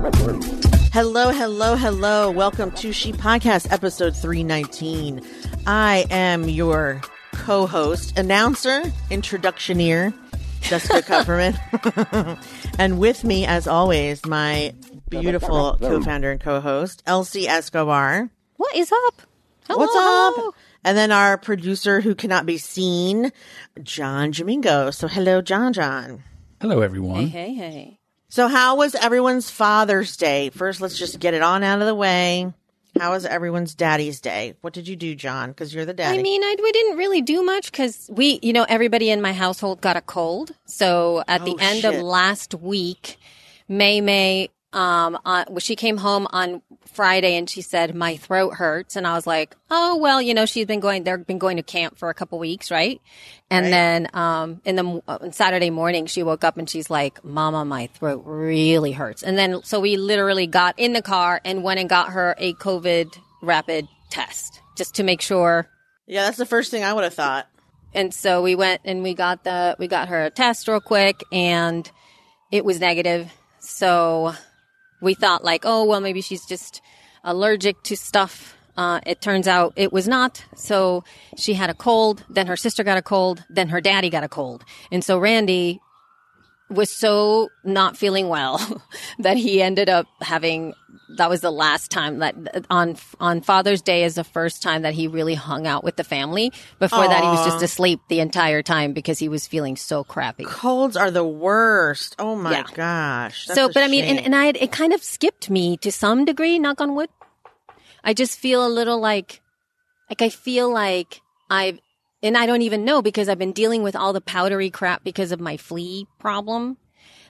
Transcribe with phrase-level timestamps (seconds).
[0.00, 2.30] Hello, hello, hello.
[2.30, 5.20] Welcome to She Podcast, episode 319.
[5.66, 10.14] I am your co host, announcer, introductioneer,
[10.62, 12.38] Jessica Kupferman.
[12.78, 14.72] and with me, as always, my
[15.10, 18.30] beautiful co founder and co host, Elsie Escobar.
[18.56, 19.20] What is up?
[19.66, 20.48] Hello, What's hello.
[20.48, 20.54] up?
[20.82, 23.32] And then our producer who cannot be seen,
[23.82, 24.94] John Jamingo.
[24.94, 26.22] So, hello, John John.
[26.62, 27.26] Hello, everyone.
[27.26, 27.99] Hey, hey, hey.
[28.32, 30.50] So, how was everyone's Father's Day?
[30.50, 32.52] First, let's just get it on out of the way.
[32.96, 34.54] How was everyone's Daddy's Day?
[34.60, 35.50] What did you do, John?
[35.50, 36.18] Because you're the daddy.
[36.18, 39.32] I mean, I, we didn't really do much because we, you know, everybody in my
[39.32, 40.52] household got a cold.
[40.64, 41.92] So at the Oh, end shit.
[41.94, 43.16] of last week,
[43.68, 48.54] May May, um, uh, well, she came home on Friday and she said my throat
[48.54, 51.56] hurts, and I was like, oh well, you know, she's been going, they've been going
[51.56, 53.00] to camp for a couple weeks, right?
[53.50, 57.24] And then, um, in the uh, on Saturday morning, she woke up and she's like,
[57.24, 61.64] "Mama, my throat really hurts." And then, so we literally got in the car and
[61.64, 65.68] went and got her a COVID rapid test just to make sure
[66.06, 67.48] yeah, that's the first thing I would have thought.
[67.92, 71.22] and so we went and we got the we got her a test real quick
[71.32, 71.90] and
[72.52, 74.32] it was negative so
[75.00, 76.80] we thought like oh well maybe she's just
[77.24, 78.56] allergic to stuff.
[78.76, 80.44] Uh, it turns out it was not.
[80.54, 81.04] So
[81.36, 84.28] she had a cold then her sister got a cold then her daddy got a
[84.28, 84.64] cold.
[84.90, 85.80] And so randy
[86.70, 88.82] was so not feeling well
[89.18, 90.74] that he ended up having
[91.16, 92.34] that was the last time that
[92.70, 96.04] on on Father's Day is the first time that he really hung out with the
[96.04, 96.52] family.
[96.78, 100.44] Before that, he was just asleep the entire time because he was feeling so crappy.
[100.44, 102.14] Colds are the worst.
[102.18, 102.64] Oh my Yeah.
[102.74, 103.46] gosh.
[103.46, 106.58] So, but I mean, and, and I it kind of skipped me to some degree.
[106.60, 107.10] Knock on wood.
[108.04, 109.42] I just feel a little like,
[110.08, 111.20] like I feel like
[111.50, 111.80] I've,
[112.22, 115.32] and I don't even know because I've been dealing with all the powdery crap because
[115.32, 116.76] of my flea problem.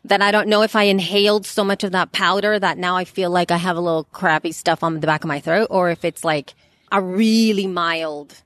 [0.04, 3.04] That I don't know if I inhaled so much of that powder that now I
[3.04, 5.90] feel like I have a little crappy stuff on the back of my throat, or
[5.90, 6.54] if it's like
[6.90, 8.42] a really mild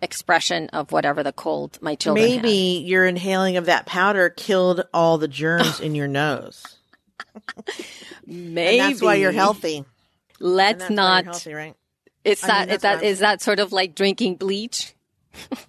[0.00, 2.42] expression of whatever the cold my children had.
[2.42, 6.64] Maybe your inhaling of that powder killed all the germs in your nose.
[8.26, 9.84] Maybe And that's why you're healthy.
[10.40, 11.24] Let's not.
[11.24, 11.76] healthy, right?
[12.24, 14.94] It's I mean, that, that's is that is that sort of like drinking bleach?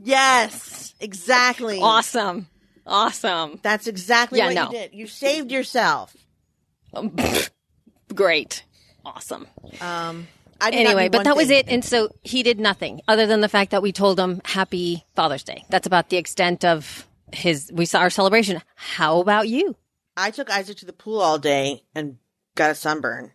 [0.03, 1.79] Yes, exactly.
[1.81, 2.47] Awesome.
[2.85, 3.59] Awesome.
[3.63, 4.65] That's exactly Yeah, what no.
[4.65, 4.93] you did.
[4.93, 6.15] You saved yourself.
[8.13, 8.63] Great.
[9.05, 9.47] Awesome.
[9.81, 10.27] Um,
[10.61, 11.67] I did Anyway, but that was it.
[11.67, 15.43] And so he did nothing other than the fact that we told him happy Father's
[15.43, 15.65] Day.
[15.69, 18.61] That's about the extent of his, we saw our celebration.
[18.75, 19.75] How about you?
[20.15, 22.17] I took Isaac to the pool all day and
[22.55, 23.31] got a sunburn.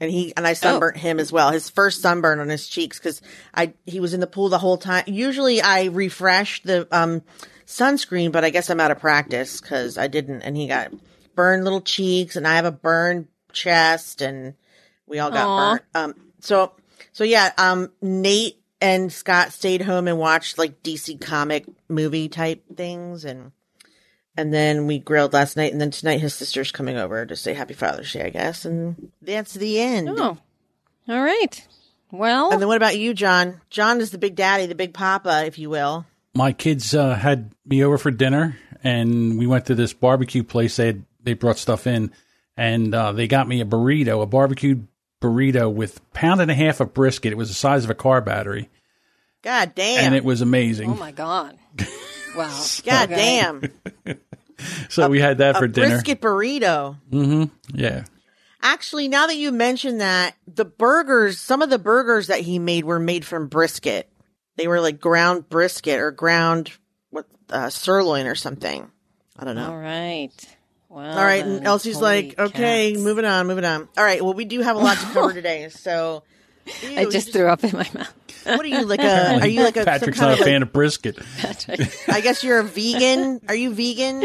[0.00, 0.54] And he and I Oh.
[0.54, 1.50] sunburnt him as well.
[1.50, 3.22] His first sunburn on his cheeks because
[3.54, 5.04] I he was in the pool the whole time.
[5.06, 7.22] Usually I refresh the um
[7.66, 10.42] sunscreen, but I guess I'm out of practice because I didn't.
[10.42, 10.92] And he got
[11.34, 14.54] burned little cheeks, and I have a burned chest, and
[15.06, 15.56] we all got Aw.
[15.72, 15.82] burnt.
[15.94, 16.72] Um, so
[17.12, 17.52] so yeah.
[17.56, 23.52] Um, Nate and Scott stayed home and watched like DC comic movie type things, and
[24.36, 27.54] and then we grilled last night, and then tonight his sister's coming over to say
[27.54, 30.08] Happy Father's Day, I guess, and that's the end.
[30.10, 30.38] Oh,
[31.08, 31.66] all right.
[32.10, 33.60] Well, And then what about you, John?
[33.70, 36.06] John is the big daddy, the big papa, if you will.
[36.34, 40.76] My kids uh, had me over for dinner, and we went to this barbecue place.
[40.76, 42.12] They had, they brought stuff in,
[42.56, 44.86] and uh, they got me a burrito, a barbecued
[45.20, 47.32] burrito with pound and a half of brisket.
[47.32, 48.68] It was the size of a car battery,
[49.42, 50.04] God damn.
[50.04, 50.90] and it was amazing.
[50.90, 51.58] oh my God.
[52.36, 52.64] Wow.
[52.84, 53.16] God Okay.
[53.16, 54.18] damn.
[54.88, 55.88] so we had that for dinner.
[55.88, 56.96] brisket burrito.
[57.10, 57.44] Mm-hmm.
[57.76, 58.04] Yeah,
[58.62, 62.84] Actually, now that you mention that, the burgers, some of the burgers that he made
[62.84, 64.08] were made from brisket.
[64.56, 66.72] They were like ground brisket or ground
[67.10, 68.90] what uh, sirloin or something.
[69.38, 69.70] I don't know.
[69.70, 70.30] All right.
[70.88, 73.02] Well, All right, then, and Elsie's holy like, okay, cats.
[73.02, 73.88] moving on, moving on.
[73.98, 76.22] All right, well, we do have a lot to cover today, so.
[76.82, 78.14] Ew, I just threw up in my mouth.
[78.44, 79.34] What are you like a?
[79.40, 79.84] Are you like a?
[79.84, 81.18] Patrick's not a fan of brisket.
[81.68, 83.40] like- I guess you're a vegan.
[83.48, 84.22] Are you vegan?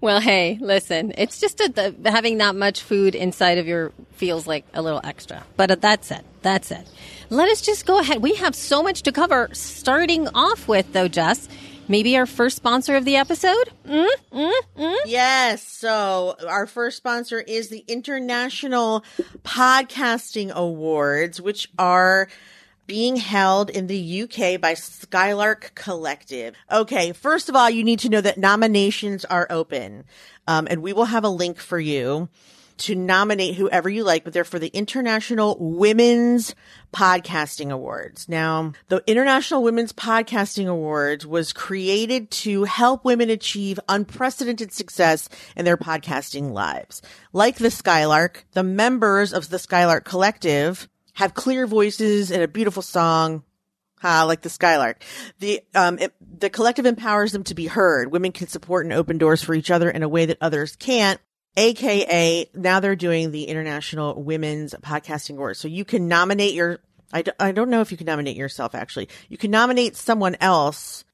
[0.00, 4.46] Well, hey, listen, it's just a, the, having that much food inside of your feels
[4.46, 5.44] like a little extra.
[5.56, 6.24] But uh, that's it.
[6.42, 6.86] That's it.
[7.28, 8.22] Let us just go ahead.
[8.22, 9.48] We have so much to cover.
[9.52, 11.48] Starting off with, though, Jess,
[11.90, 13.70] maybe our first sponsor of the episode.
[13.84, 14.96] Mm, mm, mm.
[15.06, 15.66] Yes.
[15.66, 19.04] So our first sponsor is the International
[19.42, 22.28] Podcasting Awards, which are
[22.86, 26.54] being held in the UK by Skylark Collective.
[26.70, 27.12] Okay.
[27.12, 30.04] First of all, you need to know that nominations are open.
[30.46, 32.28] Um, and we will have a link for you
[32.80, 36.54] to nominate whoever you like, but they're for the International Women's
[36.92, 38.28] Podcasting Awards.
[38.28, 45.64] Now, the International Women's Podcasting Awards was created to help women achieve unprecedented success in
[45.64, 47.02] their podcasting lives.
[47.32, 52.82] Like the Skylark, the members of the Skylark Collective have clear voices and a beautiful
[52.82, 53.44] song.
[54.02, 55.04] Like the Skylark.
[55.40, 58.10] The, um, it, the collective empowers them to be heard.
[58.10, 61.20] Women can support and open doors for each other in a way that others can't.
[61.56, 65.58] AKA now they're doing the International Women's Podcasting Awards.
[65.58, 66.78] So you can nominate your,
[67.12, 69.08] I d- I don't know if you can nominate yourself actually.
[69.28, 71.04] You can nominate someone else.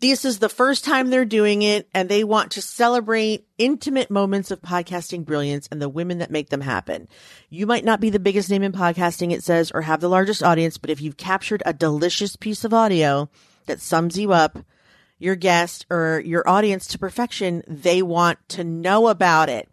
[0.00, 4.52] This is the first time they're doing it and they want to celebrate intimate moments
[4.52, 7.08] of podcasting brilliance and the women that make them happen.
[7.50, 10.42] You might not be the biggest name in podcasting, it says, or have the largest
[10.42, 13.28] audience, but if you've captured a delicious piece of audio
[13.66, 14.58] that sums you up,
[15.18, 19.68] your guest or your audience to perfection, they want to know about it.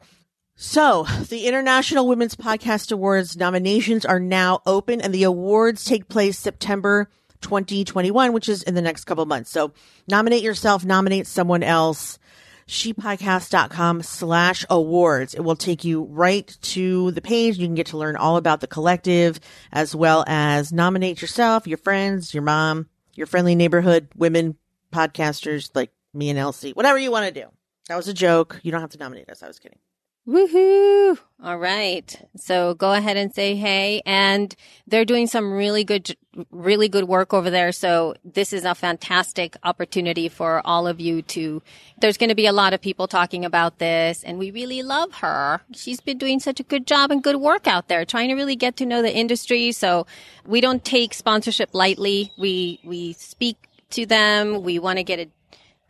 [0.56, 6.40] So the International Women's Podcast Awards nominations are now open and the awards take place
[6.40, 7.10] September
[7.42, 9.52] 2021, which is in the next couple months.
[9.52, 9.74] So
[10.08, 12.20] nominate yourself, nominate someone else.
[12.68, 15.36] Shepodcast.com slash awards.
[15.36, 17.60] It will take you right to the page.
[17.60, 19.40] You can get to learn all about the collective
[19.72, 24.58] as well as nominate yourself, your friends, your mom, your friendly neighborhood women
[24.92, 27.48] podcasters like me and Elsie, whatever you want to do.
[27.88, 28.60] That was a joke.
[28.64, 29.44] You don't have to nominate us.
[29.44, 29.80] I was kidding.
[30.28, 31.20] Woohoo!
[31.44, 32.28] All right.
[32.36, 34.02] So go ahead and say hey.
[34.08, 34.56] And
[34.88, 36.18] they're doing some really good,
[36.50, 37.72] really good work over there.
[37.72, 41.62] So this is a fantastic opportunity for all of you to,
[42.02, 45.14] there's going to be a lot of people talking about this and we really love
[45.16, 45.62] her.
[45.74, 48.56] She's been doing such a good job and good work out there, trying to really
[48.56, 49.74] get to know the industry.
[49.74, 50.08] So
[50.44, 52.34] we don't take sponsorship lightly.
[52.36, 54.64] We, we speak to them.
[54.64, 55.30] We want to get a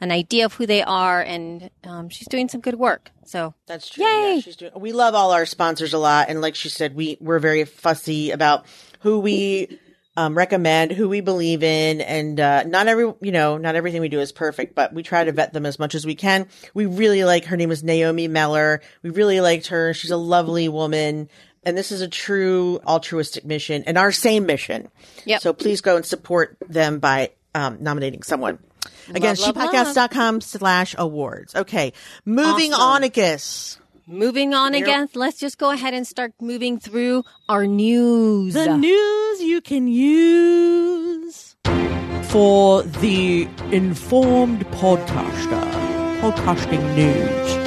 [0.01, 3.12] an idea of who they are, and um, she's doing some good work.
[3.25, 4.06] So That's true.
[4.06, 4.36] Yay!
[4.36, 4.71] Yeah, she's doing.
[4.75, 8.31] We love all our sponsors a lot, and like she said, we we're very fussy
[8.31, 8.65] about
[9.00, 9.80] who we
[10.18, 14.09] um, recommend, who we believe in, and uh, not every you know not everything we
[14.09, 16.47] do is perfect, but we try to vet them as much as we can.
[16.74, 18.81] We really like her name is Naomi Meller.
[19.01, 19.94] We really liked her.
[19.94, 21.30] She's a lovely woman.
[21.68, 24.88] And this is a true altruistic mission and our same mission.
[25.25, 25.42] Yep.
[25.42, 28.60] So please go and support them by um, nominating someone.
[29.10, 31.56] Again, shepodcast.com slash awards.
[31.56, 31.94] Okay.
[32.25, 32.81] Moving Awesome.
[32.88, 33.80] on, August.
[34.07, 38.54] moving on again, let's just go ahead and start moving through our news.
[38.54, 41.56] The news you can use
[42.30, 45.72] for the informed podcaster.
[46.22, 47.65] Podcasting news.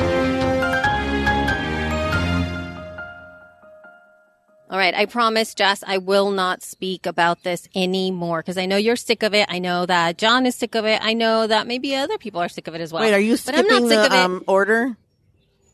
[4.78, 4.94] All right.
[4.94, 9.25] I promise, Jess, I will not speak about this anymore because I know you're sick
[9.25, 9.48] of it.
[9.50, 11.00] I know that John is sick of it.
[11.02, 13.02] I know that maybe other people are sick of it as well.
[13.02, 14.20] Wait, are you But I'm not sick of the it.
[14.20, 14.96] um, order?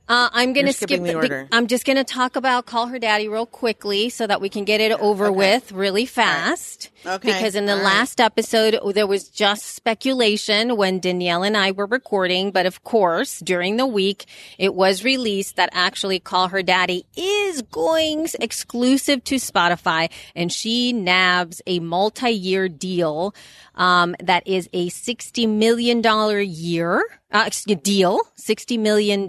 [0.06, 1.48] Uh, I'm going to skip the the, order.
[1.50, 4.64] I'm just going to talk about Call Her Daddy real quickly so that we can
[4.64, 6.90] get it over with really fast.
[7.06, 7.32] Okay.
[7.32, 7.84] Because in the All right.
[7.84, 12.50] last episode, there was just speculation when Danielle and I were recording.
[12.50, 14.26] But of course, during the week,
[14.58, 20.92] it was released that actually Call Her Daddy is going exclusive to Spotify and she
[20.92, 23.34] nabs a multi-year deal
[23.74, 26.02] um, that is a $60 million
[26.48, 27.50] year, uh,
[27.82, 29.28] deal, $60 million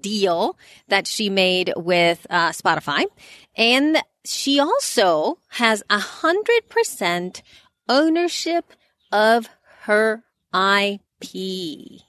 [0.00, 3.04] deal that she made with uh, Spotify.
[3.56, 7.42] And she also has a hundred percent
[7.88, 8.72] ownership
[9.10, 9.48] of
[9.82, 10.22] her
[10.54, 12.02] IP.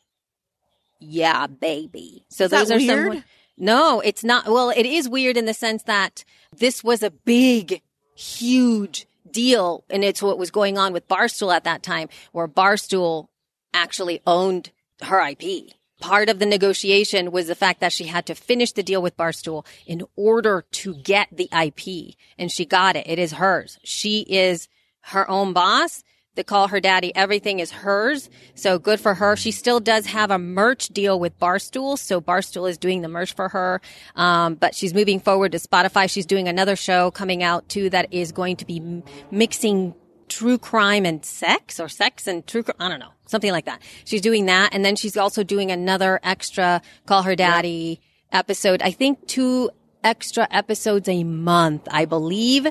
[0.99, 2.25] Yeah, baby.
[2.29, 3.13] So Is those are weird?
[3.13, 3.23] some.
[3.57, 4.47] No, it's not.
[4.47, 6.23] Well, it is weird in the sense that
[6.55, 7.81] this was a big,
[8.15, 13.27] huge deal, and it's what was going on with Barstool at that time, where Barstool
[13.73, 14.71] actually owned
[15.01, 15.71] her IP.
[15.99, 19.17] Part of the negotiation was the fact that she had to finish the deal with
[19.17, 23.07] Barstool in order to get the IP, and she got it.
[23.07, 23.77] It is hers.
[23.83, 24.69] She is
[25.01, 26.03] her own boss.
[26.39, 27.13] They call her daddy.
[27.17, 28.29] Everything is hers.
[28.55, 29.35] So good for her.
[29.35, 31.99] She still does have a merch deal with Barstool.
[31.99, 33.81] So Barstool is doing the merch for her.
[34.15, 36.09] Um, but she's moving forward to Spotify.
[36.09, 39.93] She's doing another show coming out too that is going to be m- mixing
[40.29, 42.77] true crime and sex or sex and true crime.
[42.79, 43.11] I don't know.
[43.25, 43.81] Something like that.
[44.05, 44.73] She's doing that.
[44.73, 47.99] And then she's also doing another extra call her daddy
[48.31, 48.81] episode.
[48.81, 49.71] I think two
[50.05, 52.65] extra episodes a month, I believe.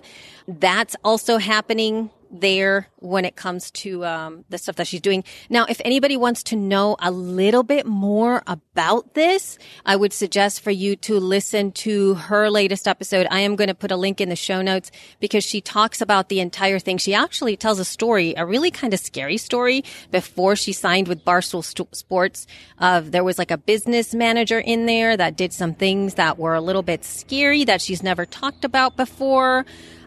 [0.46, 5.24] That's also happening there when it comes to um, the stuff that she's doing.
[5.48, 10.60] Now, if anybody wants to know a little bit more about this, I would suggest
[10.60, 13.26] for you to listen to her latest episode.
[13.30, 16.28] I am going to put a link in the show notes because she talks about
[16.28, 16.98] the entire thing.
[16.98, 21.24] She actually tells a story, a really kind of scary story before she signed with
[21.24, 22.46] Barstool St- Sports.
[22.78, 26.54] Of there was like a business manager in there that did some things that were
[26.54, 29.64] a little bit scary that she's never talked about before.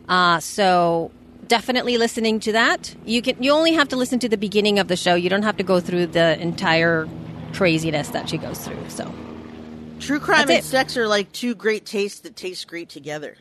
[0.08, 1.12] Uh, so
[1.52, 2.96] definitely listening to that.
[3.06, 5.16] You can you only have to listen to the beginning of the show.
[5.16, 7.10] You don't have to go through the entire
[7.52, 8.90] craziness that she goes through.
[8.90, 9.04] So
[10.00, 10.64] True crime That's and it.
[10.64, 13.36] sex are like two great tastes that taste great together.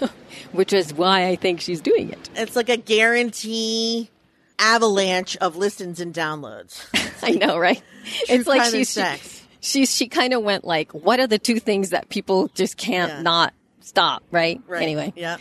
[0.52, 2.28] which is why I think she's doing it.
[2.34, 4.10] It's like a guarantee
[4.58, 6.84] avalanche of listens and downloads.
[7.22, 7.82] I know, right?
[8.28, 9.46] it's crime like and she's sex.
[9.60, 13.10] she she kind of went like, what are the two things that people just can't
[13.12, 13.22] Yeah.
[13.22, 14.60] not stop, right?
[14.66, 14.82] Right.
[14.82, 15.38] Anyway, Yeah.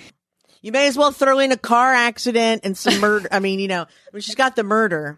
[0.62, 3.28] You may as well throw in a car accident and some murder.
[3.32, 5.18] I mean, you know, when she's got the murder,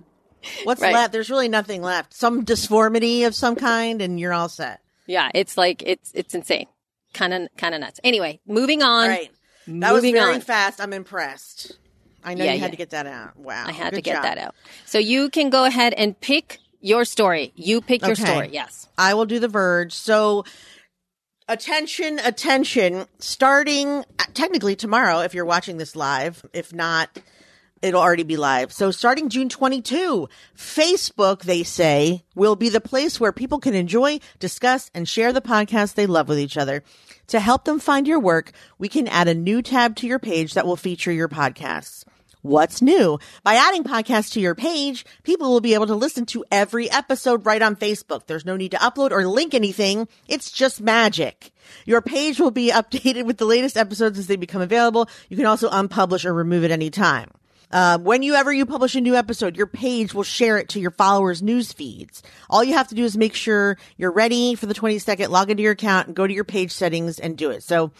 [0.64, 0.94] what's Right.
[0.94, 1.12] left?
[1.14, 2.14] There's really nothing left.
[2.14, 4.82] Some disformity of some kind, and you're all set.
[5.08, 6.68] yeah, it's like it's it's insane,
[7.14, 8.00] kind of kind of nuts.
[8.04, 9.10] Anyway, moving on.
[9.10, 9.32] Right.
[9.68, 10.42] That was Moving very on.
[10.42, 10.82] fast.
[10.82, 11.78] I'm impressed.
[12.24, 12.72] I know Yeah, you had yeah.
[12.72, 13.38] to get that out.
[13.38, 13.66] Wow.
[13.68, 14.24] I had Good to get job.
[14.24, 14.56] that out.
[14.86, 17.52] So you can go ahead and pick your story.
[17.56, 18.24] You pick your Okay.
[18.26, 18.50] story.
[18.52, 18.88] Yes.
[18.98, 19.94] I will do the Verge.
[19.94, 20.44] So,
[21.50, 23.06] attention, attention.
[23.18, 26.46] Starting uh, technically tomorrow, if you're watching this live.
[26.54, 27.10] If not,
[27.82, 28.72] it'll already be live.
[28.72, 34.20] So, starting June 22, Facebook, they say, will be the place where people can enjoy,
[34.40, 36.84] discuss, and share the podcast they love with each other.
[37.28, 40.54] To help them find your work, we can add a new tab to your page
[40.54, 42.04] that will feature your podcasts.
[42.42, 43.20] What's new?
[43.44, 47.46] By adding podcasts to your page, people will be able to listen to every episode
[47.46, 48.28] right on Facebook.
[48.28, 50.08] There's no need to upload or link anything.
[50.26, 51.52] It's just magic.
[51.86, 55.10] Your page will be updated with the latest episodes as they become available.
[55.28, 57.30] You can also unpublish or remove at any time.
[57.72, 61.42] Uh, whenever you publish a new episode, your page will share it to your followers'
[61.44, 62.24] news feeds.
[62.50, 65.52] All you have to do is make sure you're ready for the 20 second, log
[65.52, 67.64] into your account and go to your page settings and do it.
[67.64, 67.92] So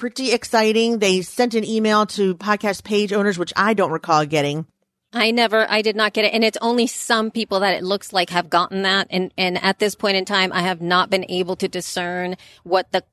[0.00, 0.98] pretty exciting.
[0.98, 4.66] They sent an email to podcast page owners, which I don't recall getting.
[5.12, 6.32] I never, I did not get it.
[6.32, 9.08] And it's only some people that it looks like have gotten that.
[9.10, 12.90] And, and at this point in time, I have not been able to discern what
[12.92, 13.04] the,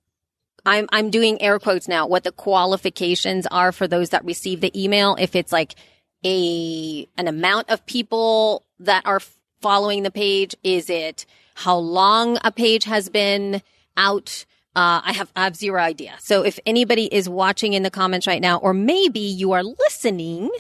[0.66, 4.72] I'm, I'm doing air quotes now, what the qualifications are for those that receive the
[4.82, 5.18] email.
[5.20, 5.76] If it's like
[6.24, 9.22] a, an amount of people that are
[9.62, 10.56] following the page.
[10.64, 13.62] Is it how long a page has been
[13.98, 14.46] out?
[14.78, 16.14] Uh, I have, I have zero idea.
[16.20, 20.52] So if anybody is watching in the comments right now, or maybe you are listening,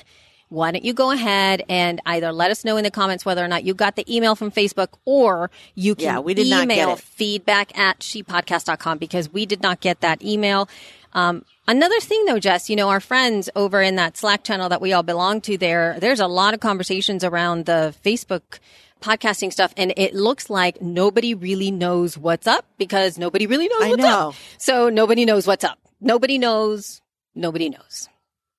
[0.50, 3.47] why don't you go ahead and either let us know in the comments whether or
[3.47, 7.77] not you got the email from Facebook or you can Yeah, we did email feedback
[7.77, 10.67] at shepodcast.com because we did not get that email.
[11.13, 14.81] Um, another thing though, Jess, you know, our friends over in that Slack channel that
[14.81, 18.57] we all belong to there, there's a lot of conversations around the Facebook
[19.01, 23.83] podcasting stuff and it looks like nobody really knows what's up because nobody really knows
[23.83, 24.29] I what's know.
[24.29, 24.35] up.
[24.57, 25.79] So nobody knows what's up.
[25.99, 27.01] Nobody knows.
[27.35, 28.09] Nobody knows.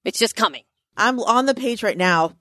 [0.04, 0.62] It's just coming.
[0.96, 2.34] I'm on the page right now.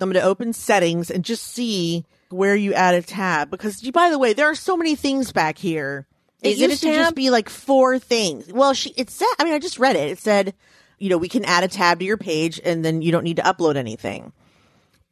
[0.00, 3.92] I'm going to open settings and just see where you add a tab because, you,
[3.92, 6.06] by the way, there are so many things back here.
[6.42, 8.52] Is it it used to just be like four things.
[8.52, 9.26] Well, she it said.
[9.38, 10.10] I mean, I just read it.
[10.10, 10.52] It said,
[10.98, 13.36] you know, we can add a tab to your page, and then you don't need
[13.36, 14.32] to upload anything.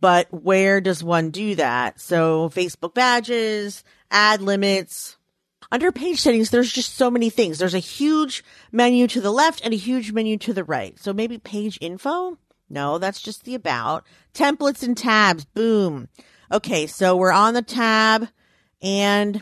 [0.02, 2.00] But where does one do that?
[2.00, 5.16] So Facebook badges, ad limits.
[5.70, 7.60] Under page settings, there's just so many things.
[7.60, 8.42] There's a huge
[8.72, 10.98] menu to the left and a huge menu to the right.
[10.98, 12.36] So maybe page info?
[12.68, 14.04] No, that's just the about.
[14.34, 15.44] Templates and tabs.
[15.44, 16.08] Boom.
[16.50, 18.26] Okay, so we're on the tab
[18.82, 19.40] and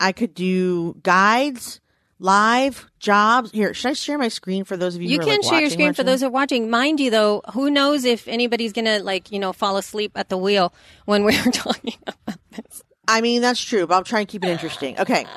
[0.00, 1.80] I could do guides,
[2.24, 3.50] live, jobs.
[3.52, 5.42] Here, should I share my screen for those of you You who are, can like,
[5.42, 6.70] share your watching, screen for those who are watching.
[6.70, 10.38] Mind you, though, who knows if anybody's gonna like you know fall asleep at the
[10.38, 10.72] wheel
[11.04, 12.82] when we're talking about this.
[13.06, 14.98] I mean, that's true, but I'll try and keep it interesting.
[14.98, 15.26] Okay.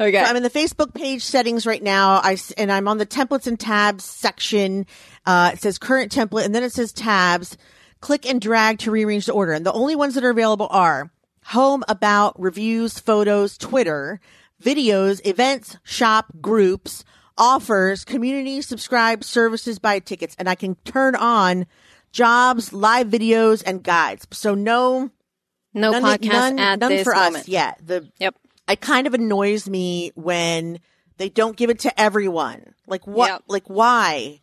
[0.00, 0.20] Okay.
[0.24, 2.20] So I'm in the Facebook page settings right now.
[2.20, 4.86] I, and I'm on the templates and tabs section.
[5.24, 7.56] Uh, it says current template, and then it says tabs.
[8.00, 11.12] Click and drag to rearrange the order, and the only ones that are available are
[11.44, 14.20] home, about, reviews, photos, Twitter,
[14.62, 17.04] videos, events, shop, groups,
[17.36, 21.66] offers, community, subscribe, services, buy tickets, and I can turn on
[22.12, 24.26] jobs, live videos, and guides.
[24.30, 25.10] So no,
[25.72, 27.36] no none, podcast none, at none this for moment.
[27.36, 27.78] us yet.
[27.84, 28.36] The Yep.
[28.68, 30.78] it kind of annoys me when
[31.16, 32.74] they don't give it to everyone.
[32.86, 33.30] Like what?
[33.30, 33.42] Yep.
[33.48, 34.40] Like why?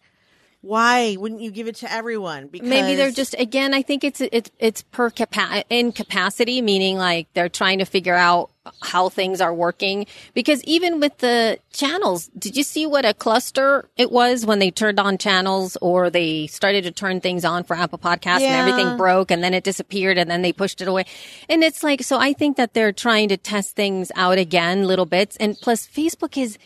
[0.64, 2.48] Why wouldn't you give it to everyone?
[2.48, 3.74] Because Maybe they're just again.
[3.74, 8.14] I think it's it's it's per capa- in capacity, meaning like they're trying to figure
[8.14, 8.52] out
[8.84, 10.06] how things are working.
[10.36, 14.70] Because even with the channels, did you see what a cluster it was when they
[14.70, 18.62] turned on channels or they started to turn things on for Apple Podcasts Yeah.
[18.62, 21.06] and everything broke and then it disappeared and then they pushed it away.
[21.50, 22.20] And it's like so.
[22.20, 25.38] I think that they're trying to test things out again, little bits.
[25.38, 26.60] And plus, Facebook is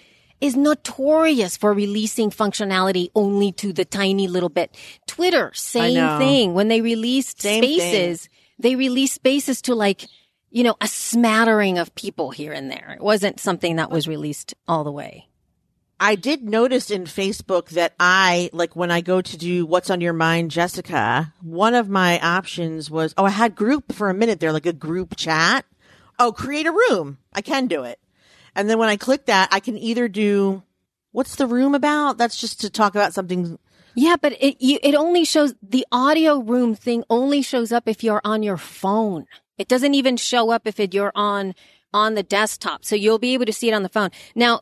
[0.46, 4.76] is notorious for releasing functionality only to the tiny little bit.
[5.08, 6.54] Twitter, same thing.
[6.54, 7.80] When they released Same thing.
[7.80, 10.06] spaces, they released spaces to like,
[10.52, 12.94] you know, a smattering of people here and there.
[12.96, 15.28] It wasn't something that was released all the way.
[16.00, 20.02] I did notice in Facebook that I, like when I go to do what's on
[20.02, 24.42] your mind, Jessica, one of my options was, oh, I had group for a minute
[24.42, 25.66] there, like a group chat.
[26.20, 27.18] Oh, create a room.
[27.34, 28.00] I can do it.
[28.56, 30.64] And then when I click that, I can either do,
[31.12, 32.18] what's the room about?
[32.18, 33.60] That's just to talk about something.
[33.96, 38.04] Yeah, but it you, it only shows the audio room thing only shows up if
[38.04, 39.26] you're on your phone.
[39.58, 41.56] It doesn't even show up if it, you're on
[41.94, 42.84] on the desktop.
[42.84, 44.10] So you'll be able to see it on the phone.
[44.36, 44.62] Now,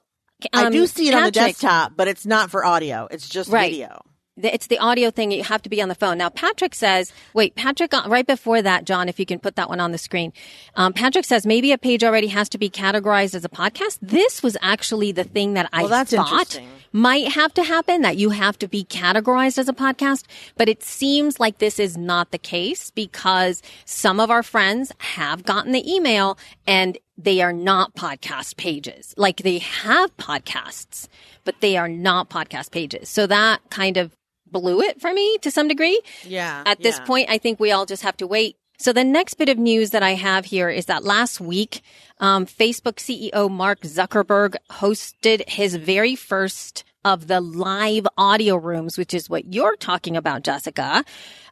[0.53, 3.07] I um, do see it on the desktop, but it's not for audio.
[3.09, 3.71] It's just Right.
[3.71, 4.03] video.
[4.35, 5.31] It's the audio thing.
[5.31, 6.17] You have to be on the phone.
[6.17, 9.69] Now, Patrick says, wait, Patrick, uh, right before that, John, if you can put that
[9.69, 10.33] one on the screen.
[10.75, 13.99] Um, Patrick says maybe a page already has to be categorized as a podcast.
[14.01, 16.59] This was actually the thing that I Well, thought
[16.91, 20.23] might have to happen, that you have to be categorized as a podcast.
[20.57, 25.43] But it seems like this is not the case because some of our friends have
[25.43, 29.13] gotten the email and they are not podcast pages.
[29.15, 31.07] Like they have podcasts,
[31.43, 33.09] but they are not podcast pages.
[33.09, 34.11] So that kind of
[34.53, 35.99] blew it for me to some degree.
[36.23, 37.05] Yeah, At this yeah.
[37.05, 38.55] point, I think we all just have to wait.
[38.79, 41.81] So the next bit of news that I have here is that last week,
[42.19, 49.13] um, Facebook CEO Mark Zuckerberg hosted his very first of the live audio rooms, which
[49.13, 51.03] is what you're talking about, Jessica.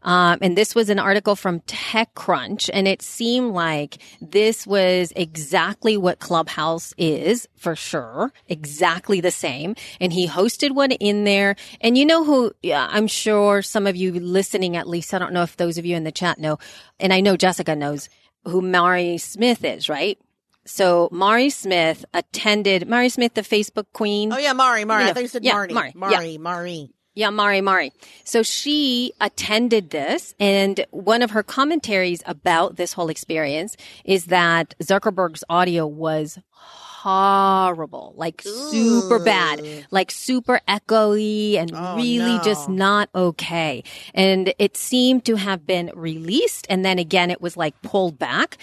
[0.03, 5.97] Um, and this was an article from TechCrunch, and it seemed like this was exactly
[5.97, 9.75] what Clubhouse is for sure, exactly the same.
[9.99, 11.55] And he hosted one in there.
[11.81, 12.53] And you know who?
[12.63, 15.85] Yeah, I'm sure some of you listening, at least, I don't know if those of
[15.85, 16.57] you in the chat know,
[16.99, 18.09] and I know Jessica knows
[18.45, 20.17] who Mari Smith is, right?
[20.65, 24.31] So Mari Smith attended Mari Smith, the Facebook queen.
[24.31, 25.03] Oh yeah, Mari, Mari.
[25.03, 25.13] I Yeah.
[25.13, 25.73] thought you said Yeah, Marty.
[25.73, 25.91] Mari.
[25.95, 26.89] Mari, Mari.
[27.13, 27.91] Yeah, Mari Mari.
[28.23, 34.75] So she attended this and one of her commentaries about this whole experience is that
[34.81, 42.43] Zuckerberg's audio was horrible, like super bad, like super echoey and Oh, really no.
[42.43, 43.83] just not okay.
[44.13, 48.57] And it seemed to have been released and then again it was like pulled back.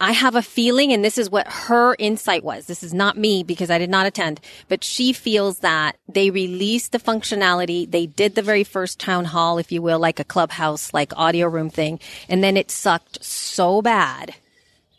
[0.00, 2.66] I have a feeling, and this is what her insight was.
[2.66, 6.92] This is not me because I did not attend, but she feels that they released
[6.92, 7.90] the functionality.
[7.90, 11.48] They did the very first town hall, if you will, like a clubhouse, like audio
[11.48, 11.98] room thing.
[12.28, 14.34] And then it sucked so bad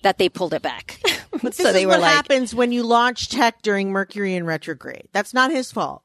[0.02, 1.00] that they pulled it back.
[1.44, 4.46] This so is they were what like, happens when you launch tech during Mercury in
[4.46, 5.08] retrograde.
[5.14, 6.02] That's not his fault.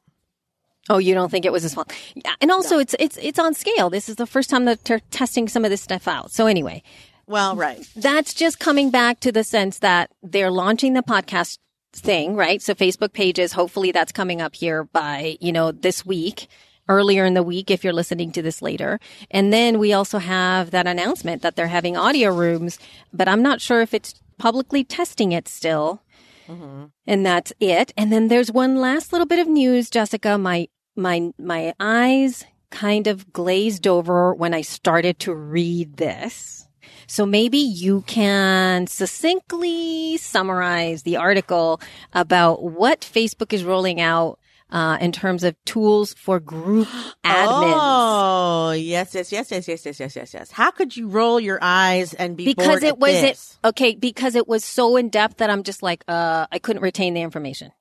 [0.90, 1.92] Oh, you don't think it was his fault?
[2.14, 2.34] Yeah.
[2.40, 3.88] And also it's, it's, it's on scale.
[3.90, 6.30] This is the first time that they're testing some of this stuff out.
[6.30, 6.82] So anyway,
[7.26, 7.86] Well, right.
[7.96, 11.58] that's just coming back to the sense that they're launching the podcast
[11.92, 12.60] thing, right?
[12.60, 16.48] So Facebook pages, hopefully that's coming up here by, you know, this week,
[16.88, 19.00] earlier in the week if you're listening to this later.
[19.30, 22.78] And then we also have that announcement that they're having audio rooms,
[23.12, 26.02] but I'm not sure if it's publicly testing it still.
[26.46, 26.86] Mm-hmm.
[27.06, 27.92] And that's it.
[27.96, 30.36] And then there's one last little bit of news, Jessica.
[30.36, 36.63] My, my, my eyes kind of glazed over when I started to read this.
[37.06, 41.80] So maybe you can succinctly summarize the article
[42.12, 44.38] about what Facebook is rolling out
[44.70, 46.88] uh, in terms of tools for group
[47.24, 47.78] admins.
[47.80, 50.50] Oh, yes, yes, yes, yes, yes, yes, yes, yes, yes.
[50.50, 53.58] How could you roll your eyes and be because bored it was this?
[53.62, 56.82] it okay because it was so in depth that I'm just like uh I couldn't
[56.82, 57.72] retain the information.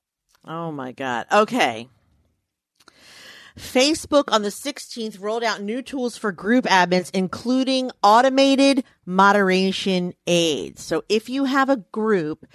[0.46, 1.26] Oh my God.
[1.32, 1.88] Okay.
[3.58, 10.82] Facebook on the 16th rolled out new tools for group admins, including automated moderation aids.
[10.82, 12.46] So if you have a group,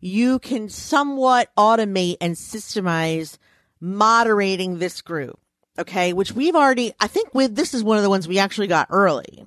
[0.00, 3.38] you can somewhat automate and systemize
[3.80, 5.38] moderating this group.
[5.78, 6.12] Okay.
[6.12, 8.88] Which we've already, I think with, this is one of the ones we actually got
[8.90, 9.46] early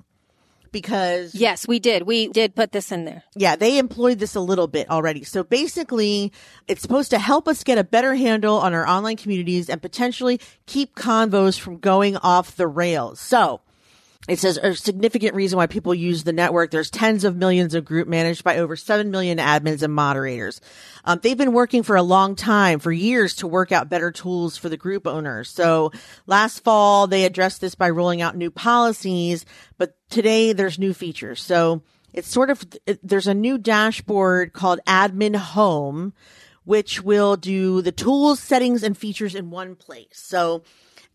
[0.72, 2.02] because Yes, we did.
[2.04, 3.22] We did put this in there.
[3.34, 5.24] yeah, they employed this a little bit already.
[5.24, 6.32] So basically,
[6.68, 10.40] it's supposed to help us get a better handle on our online communities and potentially
[10.66, 13.20] keep convos from going off the rails.
[13.20, 13.60] So
[14.30, 16.70] It says a significant reason why people use the network.
[16.70, 20.60] There's tens of millions of group managed by over 7 million admins and moderators.
[21.04, 24.56] Um, they've been working for a long time, for years to work out better tools
[24.56, 25.50] for the group owners.
[25.50, 25.90] So
[26.28, 29.44] last fall, they addressed this by rolling out new policies,
[29.78, 31.42] but today there's new features.
[31.42, 31.82] So
[32.14, 36.12] it's sort of, it, there's a new dashboard called admin home,
[36.62, 40.06] which will do the tools, settings, and features in one place.
[40.12, 40.62] So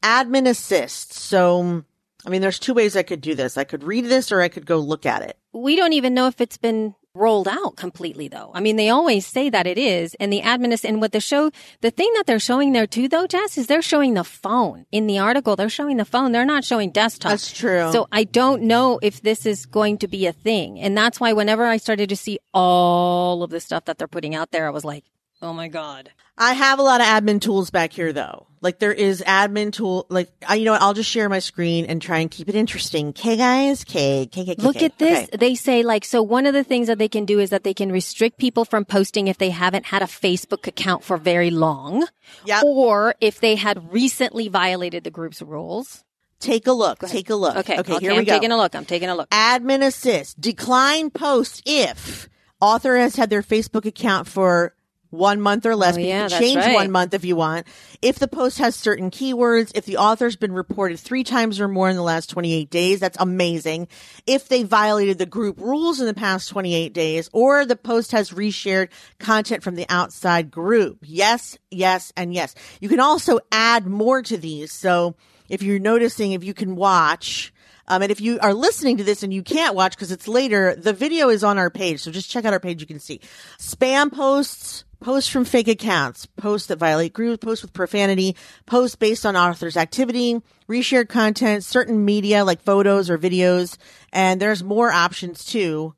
[0.04, 1.14] admin assist.
[1.14, 1.86] So,
[2.26, 3.58] I mean, there's two ways I could do this.
[3.58, 5.38] I could read this or I could go look at it.
[5.54, 8.52] We don't even know if it's been rolled out completely though.
[8.54, 11.50] I mean, they always say that it is and the admin and what the show,
[11.82, 15.08] the thing that they're showing there too though, Jess, is they're showing the phone in
[15.08, 15.56] the article.
[15.56, 16.34] They're showing the phone.
[16.34, 17.32] They're not showing desktop.
[17.32, 17.92] That's true.
[17.92, 20.80] So I don't know if this is going to be a thing.
[20.80, 24.36] And that's why whenever I started to see all of the stuff that they're putting
[24.36, 25.06] out there, I was like,
[25.42, 26.12] Oh my God.
[26.38, 28.48] I have a lot of admin tools back here though.
[28.62, 30.82] Like there is admin tool, like, I, you know what?
[30.82, 33.10] I'll just share my screen and try and keep it interesting.
[33.10, 33.84] Okay, guys?
[33.84, 34.56] Okay, okay, okay.
[34.58, 34.86] Look okay.
[34.86, 35.28] at this.
[35.28, 35.38] Okay.
[35.38, 37.74] They say like, so one of the things that they can do is that they
[37.74, 42.08] can restrict people from posting if they haven't had a Facebook account for very long.
[42.46, 42.64] Yep.
[42.64, 46.04] Or if they had recently violated the group's rules.
[46.40, 47.00] Take a look.
[47.00, 47.56] Take a look.
[47.58, 47.80] Okay.
[47.80, 48.34] Okay, here I'm we go.
[48.34, 48.76] taking a look.
[48.76, 49.30] I'm taking a look.
[49.30, 54.74] admin assist, decline post if author has had their Facebook account for
[55.16, 55.96] one month or less.
[55.96, 56.76] Oh, but yeah, you can change right.
[56.76, 57.68] one month if you want.
[58.02, 61.90] If the post has certain keywords, if the author's been reported three times or more
[61.90, 63.88] in the last 28 days, that's amazing.
[64.28, 68.32] If they violated the group rules in the past 28 days, or the post has
[68.32, 71.00] reshared content from the outside group.
[71.04, 72.56] Yes, yes, and yes.
[72.80, 74.72] You can also add more to these.
[74.72, 75.16] So
[75.50, 77.54] if you're noticing, if you can watch,
[77.88, 80.76] um, and if you are listening to this and you can't watch because it's later,
[80.76, 82.02] the video is on our page.
[82.02, 82.82] So just check out our page.
[82.82, 83.20] You can see
[83.60, 89.24] spam posts, posts from fake accounts, posts that violate groups, posts with profanity, posts based
[89.24, 93.78] on author's activity, reshared content, certain media like photos or videos.
[94.12, 95.94] And there's more options too.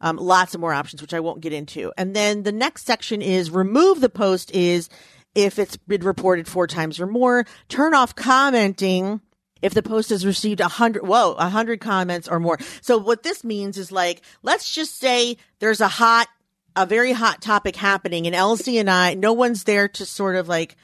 [0.00, 1.92] Um, lots of more options, which I won't get into.
[1.98, 4.88] And then the next section is remove the post is
[5.34, 9.20] if it's been reported four times or more, turn off commenting
[9.60, 12.58] if the post has received a hundred, whoa, a hundred comments or more.
[12.80, 16.28] So what this means is like, let's just say there's a hot,
[16.76, 20.48] a very hot topic happening and Elsie and I, no one's there to sort of
[20.48, 20.76] like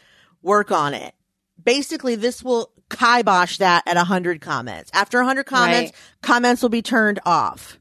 [0.42, 1.14] work on it.
[1.62, 4.90] Basically, this will kibosh that at a hundred comments.
[4.94, 6.22] After a hundred comments, Right.
[6.22, 7.78] comments will be turned off.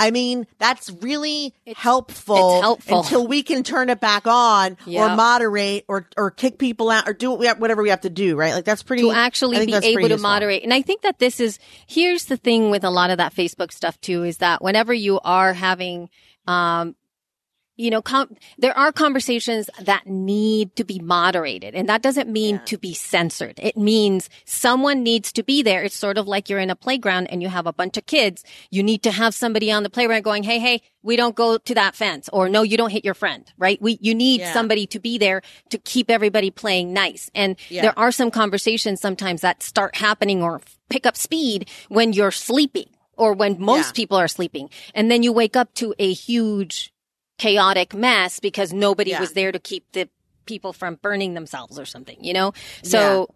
[0.00, 3.00] I mean, that's really helpful, it's helpful.
[3.00, 7.12] until we can turn it back on or moderate or, or kick people out or
[7.12, 8.54] do what we have, whatever we have to do, right?
[8.54, 10.62] Like that's pretty, to actually be able to moderate.
[10.62, 13.72] And I think that this is, here's the thing with a lot of that Facebook
[13.72, 16.10] stuff too, is that whenever you are having,
[16.46, 16.94] um,
[17.78, 21.74] you know, com- there are conversations that need to be moderated.
[21.76, 23.58] And that doesn't mean to be censored.
[23.62, 25.84] It means someone needs to be there.
[25.84, 28.44] It's sort of like you're in a playground and you have a bunch of kids.
[28.70, 31.74] You need to have somebody on the playground going, Hey, hey, we don't go to
[31.76, 33.80] that fence or no, you don't hit your friend, right?
[33.80, 34.52] We, you need Yeah.
[34.52, 37.30] somebody to be there to keep everybody playing nice.
[37.34, 37.82] And Yeah.
[37.82, 40.60] there are some conversations sometimes that start happening or
[40.90, 43.92] pick up speed when you're sleeping or when most Yeah.
[43.92, 44.68] people are sleeping.
[44.94, 46.92] And then you wake up to a huge
[47.38, 49.20] chaotic mess because nobody Yeah.
[49.20, 50.08] was there to keep the
[50.44, 52.52] people from burning themselves or something, you know?
[52.82, 53.28] So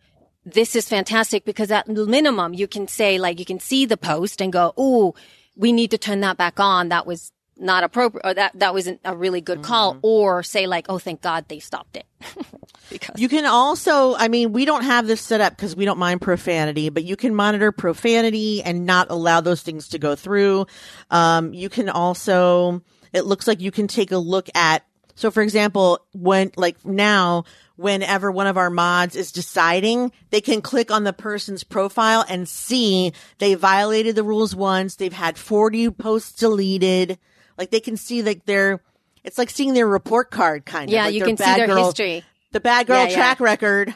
[0.45, 4.41] this is fantastic because at minimum you can say like you can see the post
[4.41, 5.15] and go, "Oh,
[5.57, 6.89] we need to turn that back on.
[6.89, 10.87] That was not appropriate or that that wasn't a really good call." Or say like,
[10.89, 12.07] "Oh, thank God they stopped it."
[12.91, 15.99] because You can also, I mean, we don't have this set up because we don't
[15.99, 20.67] mind profanity, but you can monitor profanity and not allow those things to go through.
[21.11, 22.83] Um, you can also,
[23.13, 27.45] it looks like you can take a look at, so for example, when, like now,
[27.77, 32.49] whenever one of our mods is deciding, they can click on the person's profile and
[32.49, 37.19] see they violated the rules once, they've had 40 posts deleted.
[37.59, 38.81] Like they can see like their,
[39.25, 40.93] it's like seeing their report card kind of.
[40.95, 42.25] yeah, like you can see their girl- history.
[42.53, 43.15] the bad girl Yeah, yeah.
[43.15, 43.95] track record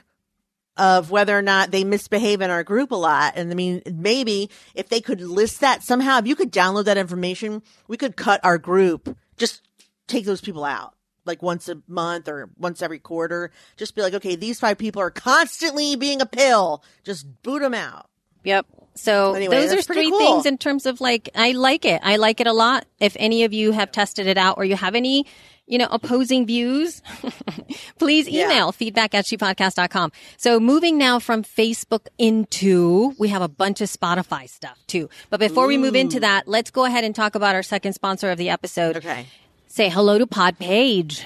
[0.77, 3.35] of whether or not they misbehave in our group a lot.
[3.37, 6.99] And I mean, maybe if they could list that somehow, if you could download that
[6.99, 9.63] information, we could cut our group, just
[10.07, 10.95] take those people out.
[11.25, 15.03] Like once a month or once every quarter, just be like, okay, these five people
[15.03, 16.85] are constantly being a pill.
[17.03, 18.09] Just boot them out.
[18.45, 18.67] Yep.
[18.95, 20.19] So Anyway, those are three cool.
[20.19, 22.01] things in terms of like, I like it.
[22.05, 22.87] I like it a lot.
[23.01, 25.27] If any of you have tested it out or you have any,
[25.67, 27.03] you know, opposing views,
[27.99, 28.45] please Yeah.
[28.47, 30.13] email feedback at shepodcast.com.
[30.37, 35.09] So moving now from Facebook into, we have a bunch of Spotify stuff too.
[35.31, 38.31] But before we move into that, let's go ahead and talk about our second sponsor
[38.31, 38.97] of the episode.
[38.97, 39.27] Okay.
[39.67, 41.25] Say hello to Podpage.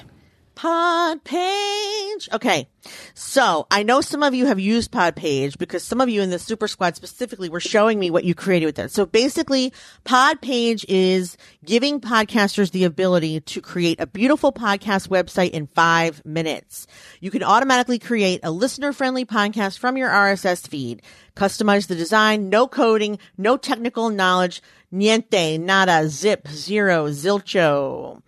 [0.60, 2.28] Podpage.
[2.34, 2.68] Okay.
[3.14, 6.38] So I know some of you have used Podpage because some of you in the
[6.38, 8.90] Super Squad specifically were showing me what you created with that.
[8.90, 9.72] So basically,
[10.04, 16.86] Podpage is giving podcasters the ability to create a beautiful podcast website in five minutes.
[17.20, 21.00] You can automatically create a listener friendly podcast from your RSS feed,
[21.34, 24.60] customize the design, no coding, no technical knowledge,
[24.92, 28.20] niente, nada, zip, zero, zilcho.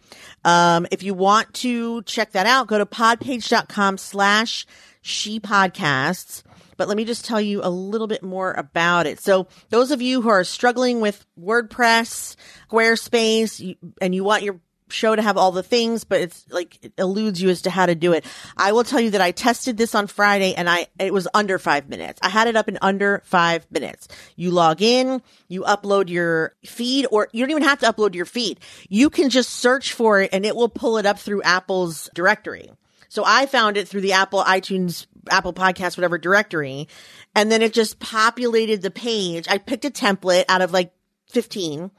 [0.45, 4.67] Um, if you want to check that out, go to podpage.com slash
[5.01, 6.43] she podcasts.
[6.77, 9.21] But let me just tell you a little bit more about it.
[9.21, 12.37] So those of you who are struggling with WordPress,
[12.71, 14.61] Squarespace, and you want your
[14.93, 17.87] show to have all the things, but it's like it eludes you as to how
[17.87, 18.25] to do it.
[18.57, 21.59] I will tell you that I tested this on Friday and I, it was under
[21.59, 22.21] five minutes.
[22.23, 24.09] I had it up in under five minutes.
[24.37, 28.27] You log in, you upload your feed or you don't even have to upload your
[28.27, 28.61] feed.
[28.89, 32.71] You can just search for it and it will pull it up through Apple's directory.
[33.13, 36.89] So I found it through the Apple iTunes, Apple podcast, whatever directory.
[37.35, 39.47] And then it just populated the page.
[39.51, 40.95] I picked a template out of like
[41.29, 41.91] 15,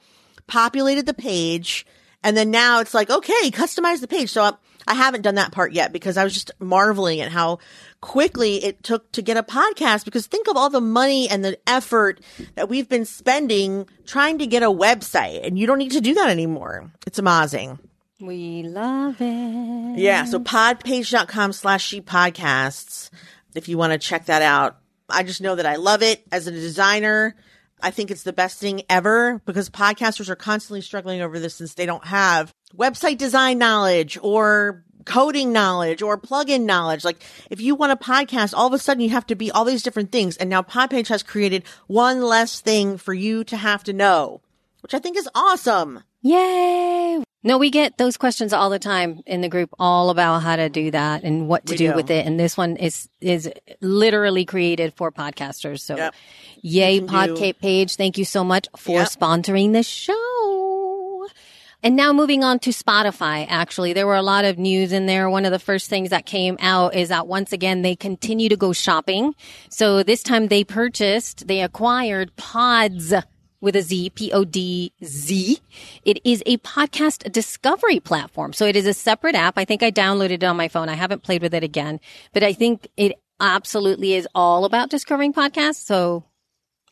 [0.47, 1.85] populated the page,
[2.23, 4.31] and then now it's like, okay, customize the page.
[4.31, 4.53] So I,
[4.87, 7.59] I haven't done that part yet because I was just marveling at how
[8.01, 11.57] quickly it took to get a podcast because think of all the money and the
[11.67, 12.19] effort
[12.55, 16.13] that we've been spending trying to get a website and you don't need to do
[16.15, 16.91] that anymore.
[17.07, 17.79] It's amazing.
[18.19, 19.99] We love it.
[19.99, 20.25] Yeah.
[20.25, 23.09] So podpage.com slash she podcasts.
[23.55, 24.77] If you want to check that out.
[25.09, 27.35] I just know that I love it as a designer.
[27.83, 31.73] I think it's the best thing ever because podcasters are constantly struggling over this since
[31.73, 37.03] they don't have website design knowledge or coding knowledge or plugin knowledge.
[37.03, 39.65] Like if you want a podcast, all of a sudden you have to be all
[39.65, 40.37] these different things.
[40.37, 44.41] And now Podpage has created one less thing for you to have to know,
[44.81, 46.03] which I think is awesome.
[46.21, 47.21] Yay.
[47.45, 50.69] No, we get those questions all the time in the group, all about how to
[50.69, 52.25] do that and what to We do, with it.
[52.25, 53.51] And this one is is
[53.81, 55.81] literally created for podcasters.
[55.81, 56.15] So, Yep.
[56.61, 57.95] yay, Podcape page!
[57.95, 59.09] Thank you so much for Yep.
[59.09, 61.27] sponsoring the show.
[61.85, 63.45] And now moving on to Spotify.
[63.49, 65.29] Actually, there were a lot of news in there.
[65.29, 68.55] One of the first things that came out is that once again they continue to
[68.55, 69.35] go shopping.
[69.67, 73.13] So this time they purchased, they acquired Pods
[73.63, 75.59] with a Z, P-O-D-Z.
[76.03, 78.51] It is a podcast discovery platform.
[78.51, 79.57] So it is a separate app.
[79.57, 80.89] I think I downloaded it on my phone.
[80.89, 82.01] I haven't played with it again,
[82.33, 85.75] but I think it absolutely is all about discovering podcasts.
[85.85, 86.25] So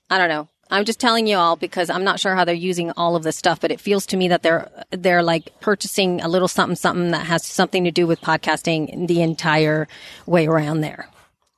[0.10, 0.48] I don't know.
[0.70, 3.36] I'm just telling you all because I'm not sure how they're using all of this
[3.36, 7.12] stuff, but it feels to me that they're they're like purchasing a little something something
[7.12, 9.90] that has something to do with podcasting the entire
[10.26, 11.10] way around there.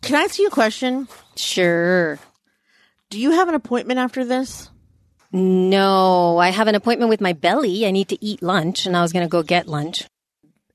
[0.02, 1.08] Can I ask you a question?
[1.36, 2.18] Sure.
[3.12, 4.72] Do you have an appointment after this?
[5.34, 7.88] No, I have an appointment with my belly.
[7.88, 10.06] I need to eat lunch and I was going to go get lunch.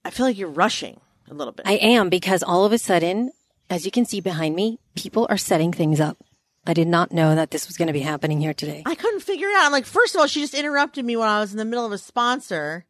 [0.04, 1.66] I feel like you're rushing a little bit.
[1.66, 3.30] I am because all of a sudden,
[3.70, 6.18] as you can see behind me, people are setting things up.
[6.66, 8.82] I did not know that this was going to be happening here today.
[8.84, 9.66] I couldn't figure it out.
[9.66, 11.86] I'm like, first of all, she just interrupted me when I was in the middle
[11.86, 12.84] of a sponsor.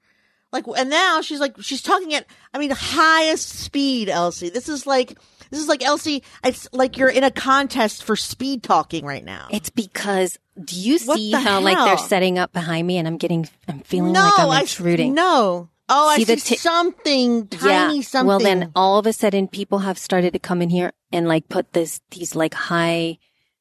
[0.51, 4.49] Like, and now she's like, she's talking at, I mean, highest speed, Elsie.
[4.49, 5.19] This is like,
[5.51, 9.49] this is like, Elsie, it's like you're in a contest for speed talking right now.
[9.51, 13.07] It's because do you What see the how like they're setting up behind me and
[13.07, 15.15] I'm getting I'm feeling no, like I'm I, intruding.
[15.15, 15.69] no.
[15.91, 18.27] Oh, See I the see ti- something, tiny something.
[18.27, 21.49] Well then all of a sudden people have started to come in here and like
[21.49, 23.19] put this these like high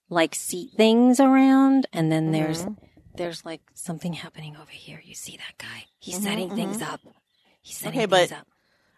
[0.10, 2.73] like seat things around and then there's Mm-hmm.
[3.15, 5.02] there's like something happening over here.
[5.06, 5.86] You see that guy?
[6.00, 7.00] He's setting things up.
[7.62, 8.47] He's setting Mm-hmm, Okay, things but- up.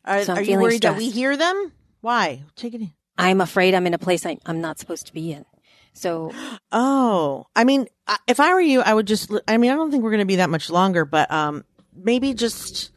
[0.05, 1.71] are so are you worried that we hear them?
[2.01, 2.43] Why?
[2.55, 2.93] Take it in.
[3.17, 5.45] I'm afraid I'm in a place I, I'm not supposed to be in.
[5.93, 6.31] So
[6.71, 7.87] Oh, I mean,
[8.27, 9.31] if I were you, I would just.
[9.47, 12.33] I mean, I don't think we're going to be that much longer, but um, maybe
[12.33, 12.91] just,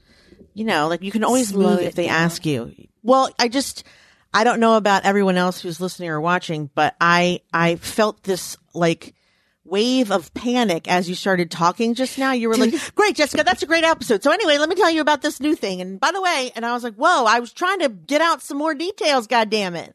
[0.55, 2.15] you know, like you can always move if they down.
[2.15, 2.73] ask you.
[3.03, 3.85] Well, I just,
[4.33, 8.57] I don't know about everyone else who's listening or watching, but I, I felt this
[8.75, 9.15] like
[9.65, 12.33] wave of panic as you started talking just now.
[12.33, 15.01] You were like, "Great, Jessica, that's a great episode." So anyway, let me tell you
[15.01, 15.81] about this new thing.
[15.81, 18.43] And by the way, and I was like, "Whoa!" I was trying to get out
[18.43, 19.27] some more details.
[19.27, 19.95] God damn it!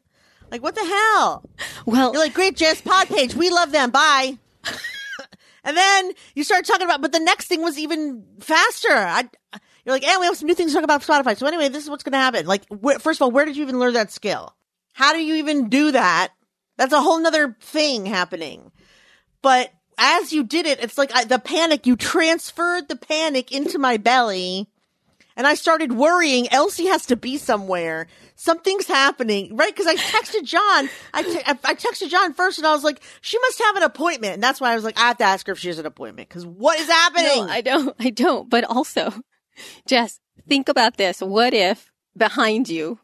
[0.50, 1.44] Like, what the hell?
[1.86, 3.34] well You're like, great, Jess, pod page.
[3.34, 3.90] We love them.
[3.90, 4.38] Bye.
[5.64, 8.88] and then you start talking about, but the next thing was even faster.
[8.90, 9.28] I,
[9.84, 11.36] you're like, and we have some new things to talk about Spotify.
[11.36, 12.46] So anyway, this is what's going to happen.
[12.46, 14.54] Like, where, first of all, where did you even learn that skill?
[14.94, 16.32] How do you even do that?
[16.76, 18.70] That's a whole nother thing happening.
[19.42, 23.78] But as you did it, it's like I, the panic, you transferred the panic into
[23.78, 24.68] my belly.
[25.36, 26.48] And I started worrying.
[26.50, 28.08] Elsie has to be somewhere.
[28.34, 29.72] Something's happening, right?
[29.72, 30.88] Because I texted John.
[31.14, 34.34] I te- I texted John first, and I was like, "She must have an appointment."
[34.34, 35.86] And that's why I was like, "I have to ask her if she has an
[35.86, 37.46] appointment." Because what is happening?
[37.46, 37.94] No, I don't.
[38.00, 38.50] I don't.
[38.50, 39.12] But also,
[39.86, 41.20] Jess, think about this.
[41.20, 42.98] What if behind you,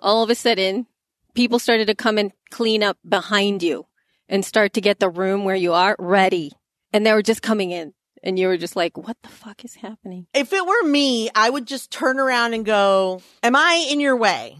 [0.00, 0.86] all of a sudden,
[1.34, 3.86] people started to come and clean up behind you
[4.28, 6.52] and start to get the room where you are ready.
[6.92, 7.92] And they were just coming in.
[8.22, 10.26] And you were just like, what the fuck is happening?
[10.34, 14.16] If it were me, I would just turn around and go, Am I in your
[14.16, 14.58] way?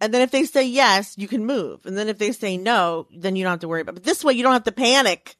[0.00, 1.84] And then if they say yes, you can move.
[1.86, 3.96] And then if they say no, then you don't have to worry about it.
[3.96, 5.36] But this way, you don't have to panic.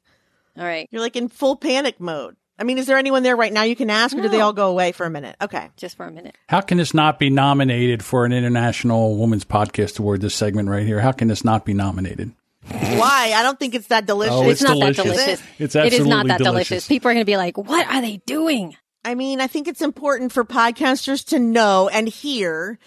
[0.56, 0.86] All right.
[0.90, 2.36] You're like in full panic mode.
[2.58, 4.52] I mean, is there anyone there right now you can ask, or do they all
[4.52, 5.34] go away for a minute?
[5.40, 5.70] Okay.
[5.78, 6.36] Just for a minute.
[6.50, 10.20] How can this not be nominated for an International Women's Podcast Award?
[10.20, 11.00] This segment right here.
[11.00, 12.32] How can this not be nominated?
[12.68, 13.32] Why?
[13.34, 14.34] I don't think it's that delicious.
[14.34, 14.96] Oh, It's, It's not delicious.
[14.96, 15.42] that delicious.
[15.58, 16.68] It's it is not that delicious.
[16.68, 16.88] delicious.
[16.88, 18.76] People are going to be like, what are they doing?
[19.04, 22.78] I mean, I think it's important for podcasters to know and hear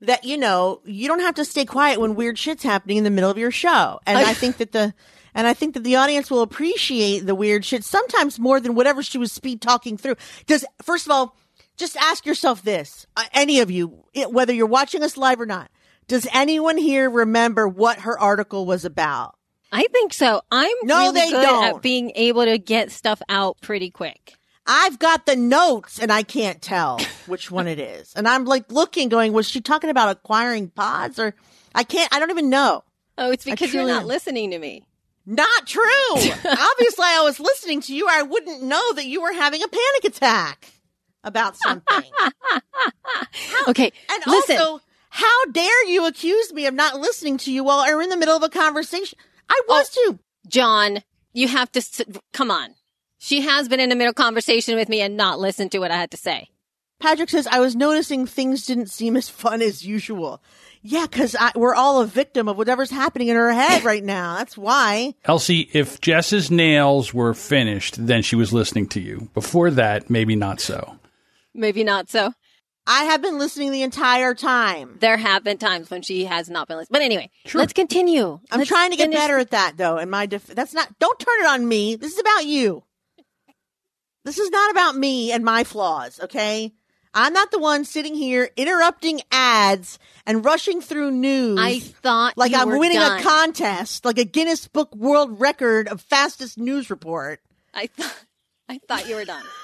[0.00, 3.10] that, you know, you don't have to stay quiet when weird shit's happening in the
[3.10, 4.00] middle of your show.
[4.06, 4.94] And I think that the,
[5.34, 9.02] and I think that the audience will appreciate the weird shit sometimes more than whatever
[9.02, 10.16] she was speed talking through.
[10.46, 11.36] Does, first of all,
[11.76, 15.46] just ask yourself this, uh, any of you, it- whether you're watching us live or
[15.46, 15.70] not,
[16.08, 19.36] does anyone here remember what her article was about?
[19.70, 20.40] I think so.
[20.50, 21.76] I'm No, really they good don't.
[21.76, 24.34] at being able to get stuff out pretty quick.
[24.66, 28.12] I've got the notes and I can't tell which one it is.
[28.14, 31.34] And I'm like looking, going, was she talking about acquiring Podz or
[31.74, 32.82] I can't, I don't even know.
[33.18, 34.84] Oh, it's because you're not listening to me.
[35.26, 35.82] Not true.
[36.14, 36.44] Obviously,
[37.04, 38.06] I was listening to you.
[38.08, 40.70] I wouldn't know that you were having a panic attack
[41.22, 42.04] about something.
[43.68, 43.92] Okay.
[44.10, 44.56] And listen.
[44.56, 48.16] also, how dare you accuse me of not listening to you while I'm in the
[48.16, 49.18] middle of a conversation?
[49.48, 49.74] I oh.
[49.74, 50.18] was too.
[50.46, 52.74] John, you have to s- come on.
[53.18, 55.96] She has been in a middle conversation with me and not listened to what I
[55.96, 56.48] had to say.
[57.00, 60.42] Patrick says, I was noticing things didn't seem as fun as usual.
[60.82, 64.36] Yeah, because we're all a victim of whatever's happening in her head right now.
[64.36, 65.14] That's why.
[65.24, 69.28] Elsie, if Jess's nails were finished, then she was listening to you.
[69.34, 70.98] Before that, maybe not so.
[71.54, 72.32] Maybe not so.
[72.90, 74.96] I have been listening the entire time.
[74.98, 76.94] There have been times when she has not been listening.
[76.98, 78.40] But anyway, let's continue.
[78.50, 79.98] I'm Let's trying to get finish- better at that, though.
[79.98, 80.98] And my def- that's not.
[80.98, 81.96] Don't turn it on me.
[81.96, 82.82] This is about you.
[84.24, 86.18] This is not about me and my flaws.
[86.24, 86.72] Okay,
[87.12, 91.58] I'm not the one sitting here interrupting ads and rushing through news.
[91.60, 93.20] I thought like I'm winning done.
[93.20, 97.40] a contest, like a Guinness Book World Record of fastest news report.
[97.74, 98.24] I thought
[98.68, 99.44] I thought you were done.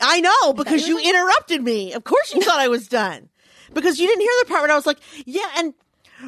[0.00, 1.92] I know because you you interrupted me.
[1.92, 3.28] Of course you thought I was done.
[3.72, 5.74] Because you didn't hear the part where I was like, yeah, and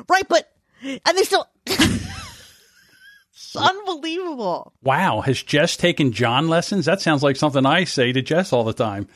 [0.08, 0.50] right, but
[0.82, 4.72] and they still It's unbelievable.
[4.82, 6.86] Wow, has Jess taken John lessons?
[6.86, 9.08] That sounds like something I say to Jess all the time.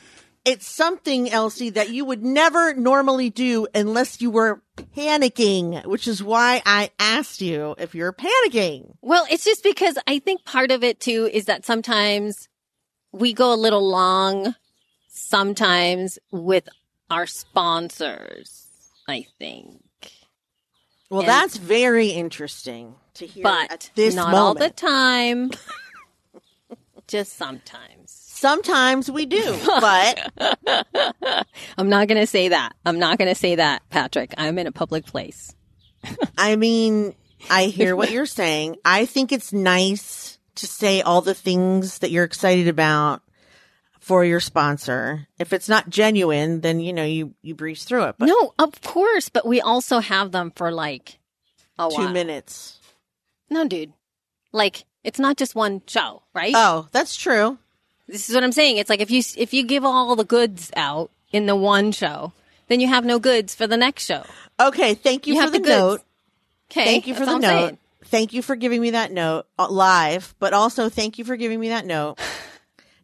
[0.45, 4.61] It's something, Elsie, that you would never normally do unless you were
[4.93, 8.95] panicking, which is why I asked you if you're panicking.
[9.01, 12.49] Well, it's just because I think part of it too is that sometimes
[13.13, 14.55] we go a little long
[15.07, 16.67] sometimes with
[17.09, 18.67] our sponsors,
[19.07, 19.81] I think.
[21.09, 24.39] Well, And- that's very interesting to hear But at this not moment.
[24.39, 25.51] all the time.
[27.07, 27.79] just sometimes.
[28.07, 30.31] Sometimes we do, but
[31.77, 32.73] I'm not going to say that.
[32.85, 34.33] I'm not going to say that, Patrick.
[34.37, 35.55] I'm in a public place.
[36.37, 37.15] I mean,
[37.49, 38.77] I hear what you're saying.
[38.83, 43.21] I think it's nice to say all the things that you're excited about
[43.99, 45.27] for your sponsor.
[45.39, 48.15] If it's not genuine, then you know you you breeze through it.
[48.17, 51.19] But No, of course, but we also have them for like
[51.79, 52.09] a two while.
[52.09, 52.79] minutes.
[53.49, 53.93] No, dude.
[54.51, 56.53] Like it's not just one show, right?
[56.55, 57.57] Oh, that's true.
[58.07, 58.77] This is what I'm saying.
[58.77, 62.33] It's like if you if you give all the goods out in the one show,
[62.67, 64.23] then you have no goods for the next show.
[64.59, 65.69] Okay, thank you, You for the, goods.
[65.69, 66.01] note.
[66.71, 67.41] Okay, Thank you for the note.
[67.41, 67.77] saying.
[68.05, 71.59] Thank you for giving me that note uh, live, but also thank you for giving
[71.59, 72.19] me that note.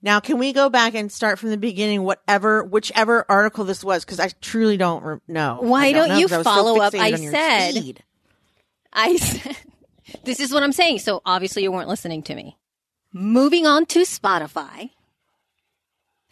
[0.02, 4.06] Now, can we go back and start from the beginning, whatever, whichever article this was,
[4.06, 5.58] because I truly don't re- know.
[5.60, 6.94] Why I don't know, you I so follow up?
[6.96, 8.04] I said- speed.
[8.94, 9.58] I said,
[10.24, 11.00] this is what I'm saying.
[11.00, 12.58] So obviously you weren't listening to me.
[13.12, 14.92] Moving on to Spotify.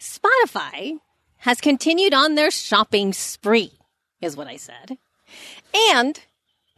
[0.00, 0.98] Spotify
[1.38, 3.72] has continued on their shopping spree,
[4.20, 4.96] is what I said.
[5.92, 6.18] And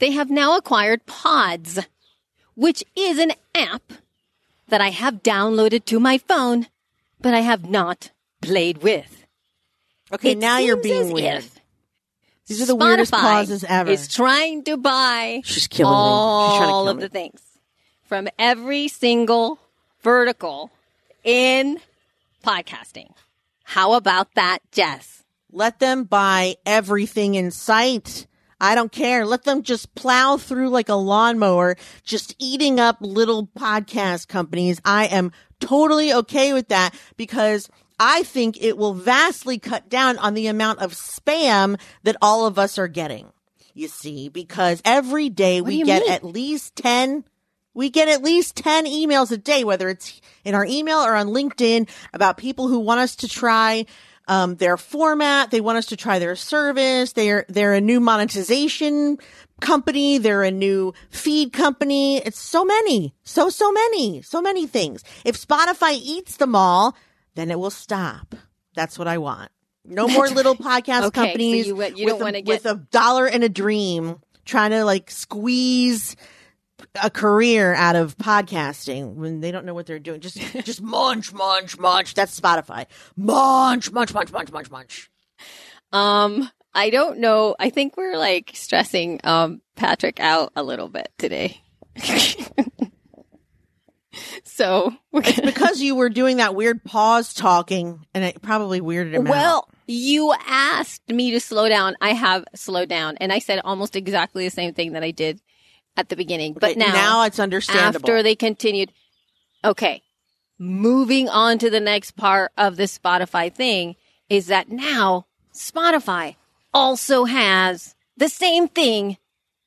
[0.00, 1.86] they have now acquired Podz,
[2.54, 3.92] which is an app
[4.68, 6.66] that I have downloaded to my phone,
[7.20, 8.10] but I have not
[8.42, 9.24] played with.
[10.12, 11.44] Okay, It now you're being weird.
[12.46, 13.90] These are the weirdest Spotify pauses ever.
[13.90, 15.96] Is trying to buy She's killing me.
[15.96, 17.02] all She's trying of me.
[17.04, 17.40] the things
[18.02, 19.60] from every single
[20.02, 20.70] vertical
[21.22, 21.78] in
[22.44, 23.10] podcasting.
[23.62, 25.22] How about that, Jess?
[25.52, 28.26] Let them buy everything in sight.
[28.60, 29.24] I don't care.
[29.24, 34.80] Let them just plow through like a lawnmower, just eating up little podcast companies.
[34.84, 37.68] I am totally okay with that because
[37.98, 42.58] I think it will vastly cut down on the amount of spam that all of
[42.58, 43.32] us are getting.
[43.74, 46.12] You see, because every day we get mean?
[46.12, 47.24] at least 10
[47.72, 51.28] we get at least 10 emails a day, whether it's in our email or on
[51.28, 53.86] LinkedIn about people who want us to try
[54.30, 55.50] um, their format.
[55.50, 57.12] They want us to try their service.
[57.12, 59.18] They're, they're a new monetization
[59.60, 60.18] company.
[60.18, 62.18] They're a new feed company.
[62.18, 65.02] It's so many, so, so many, so many things.
[65.24, 66.96] If Spotify eats them all,
[67.34, 68.36] then it will stop.
[68.76, 69.50] That's what I want.
[69.84, 73.26] No more little podcast Okay, so companies you you with, a, wanna with a dollar
[73.26, 76.14] and a dream trying to like squeeze
[77.02, 80.20] a career out of podcasting when they don't know what they're doing.
[80.20, 82.14] Just just munch, munch, munch.
[82.14, 82.86] That's Spotify.
[83.16, 85.10] Munch, munch, munch, munch, munch, munch.
[85.92, 87.56] Um, I don't know.
[87.58, 91.60] I think we're like stressing um Patrick out a little bit today.
[94.44, 99.14] so we're gonna, Because you were doing that weird pause talking, and it probably weirded
[99.14, 99.30] him out.
[99.30, 101.96] well, you asked me to slow down.
[102.00, 105.40] I have slowed down, and I said almost exactly the same thing that I did
[106.00, 106.54] at the beginning.
[106.54, 107.98] But Okay, now, now it's understandable.
[108.10, 108.92] after they continued,
[109.64, 110.02] okay,
[110.58, 113.96] moving on to the next part of the Spotify thing
[114.28, 116.36] is that now Spotify
[116.74, 119.18] also has the same thing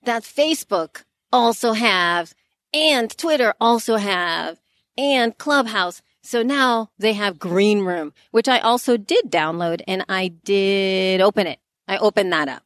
[0.03, 2.35] that Facebook also has
[2.73, 4.59] and Twitter also have
[4.97, 6.01] and Clubhouse.
[6.21, 11.47] So now they have Green Room, which I also did download and I did open
[11.47, 11.59] it.
[11.87, 12.62] I opened that up.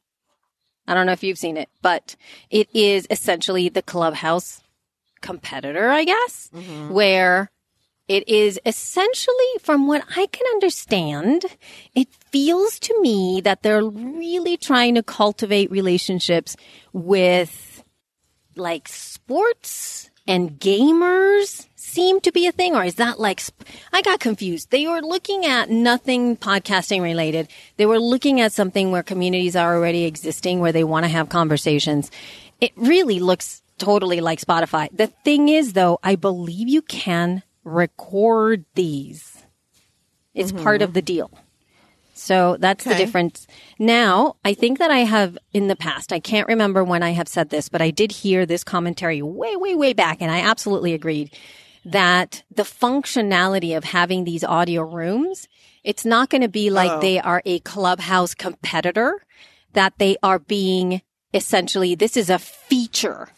[0.88, 2.16] I don't know if you've seen it, but
[2.50, 4.62] it is essentially the Clubhouse
[5.20, 6.88] competitor, I guess, mm-hmm.
[6.88, 7.50] where
[8.08, 11.44] it is essentially, from what I can understand,
[11.94, 16.56] it feels to me that they're really trying to cultivate relationships
[16.94, 17.84] with
[18.56, 24.02] like sports and gamers seem to be a thing or is that like sp- I
[24.02, 24.70] got confused.
[24.70, 27.48] They were looking at nothing podcasting related.
[27.78, 31.30] They were looking at something where communities are already existing where they want to have
[31.30, 32.10] conversations.
[32.60, 34.94] It really looks totally like Spotify.
[34.94, 39.42] The thing is though, I believe you can record these.
[40.34, 40.84] It's part mm-hmm.
[40.84, 41.30] of the deal.
[42.18, 43.46] So that's the difference.
[43.78, 47.28] Now, I think that I have in the past, I can't remember when I have
[47.28, 50.94] said this, but I did hear this commentary way, way, way back, and I absolutely
[50.94, 51.32] agreed
[51.84, 55.48] that the functionality of having these audio rooms,
[55.84, 57.00] it's not going to be like oh.
[57.00, 59.24] they are a clubhouse competitor,
[59.74, 61.02] that they are being
[61.32, 63.28] essentially, this is a feature.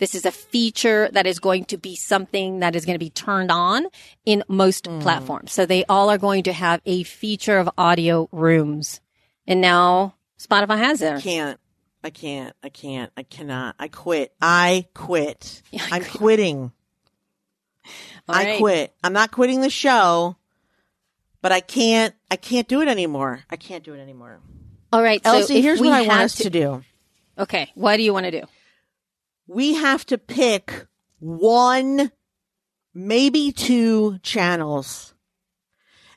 [0.00, 3.10] This is a feature that is going to be something that is going to be
[3.10, 3.86] turned on
[4.24, 5.00] in most mm.
[5.02, 5.52] platforms.
[5.52, 9.00] So they all are going to have a feature of audio rooms.
[9.46, 11.16] And now Spotify has it.
[11.16, 11.60] I can't.
[12.02, 12.56] I can't.
[12.62, 13.12] I can't.
[13.14, 13.74] I cannot.
[13.78, 14.32] I quit.
[14.40, 15.62] I quit.
[15.70, 16.72] Yeah, I I'm quitting.
[18.26, 18.94] I quit.
[19.04, 20.36] I'm not quitting the show,
[21.42, 22.14] but I can't.
[22.30, 23.44] I can't do it anymore.
[23.50, 24.40] I can't do it anymore.
[24.92, 25.22] All right.
[25.22, 26.82] So Elsie, if here's what I want had us to do.
[27.36, 27.70] Okay.
[27.74, 28.46] What do you want to do?
[29.50, 30.86] We have to pick
[31.18, 32.12] one,
[32.94, 35.12] maybe two channels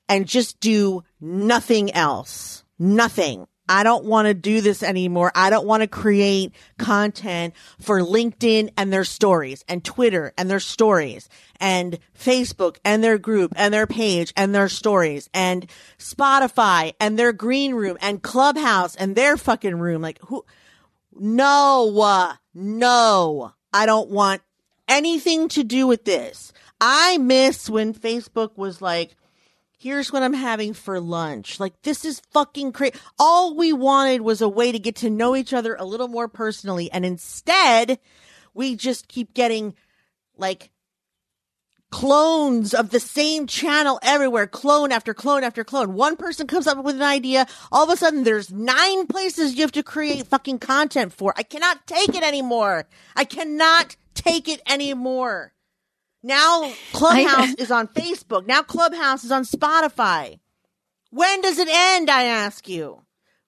[0.08, 2.64] and just do nothing else.
[2.78, 3.48] Nothing.
[3.68, 5.32] I don't want to do this anymore.
[5.34, 10.60] I don't want to create content for LinkedIn and their stories and Twitter and their
[10.60, 11.28] stories
[11.60, 15.66] and Facebook and their group and their page and their stories and
[15.98, 20.04] Spotify and their green room and Clubhouse and their fucking room.
[20.04, 20.46] Like who?
[21.18, 21.86] No,
[22.54, 24.42] no, I don't want
[24.88, 26.54] anything to do with this.
[26.80, 29.16] I miss when Facebook was like,
[29.78, 31.60] here's what I'm having for lunch.
[31.60, 32.96] Like, this is fucking crazy.
[33.18, 36.28] All we wanted was a way to get to know each other a little more
[36.28, 36.92] personally.
[36.92, 38.00] And instead,
[38.54, 39.76] we just keep getting
[40.38, 40.70] like
[41.94, 45.94] clones of the same channel everywhere, clone after clone after clone.
[45.94, 47.46] One person comes up with an idea.
[47.72, 51.36] All of a sudden, there's nine places you have to create fucking content for.
[51.38, 52.88] I cannot take it anymore.
[53.16, 55.54] I cannot take it anymore.
[56.24, 58.48] Now Clubhouse is on Facebook.
[58.48, 60.40] Now Clubhouse is on Spotify.
[61.12, 62.10] When does it end?
[62.10, 63.04] I ask you.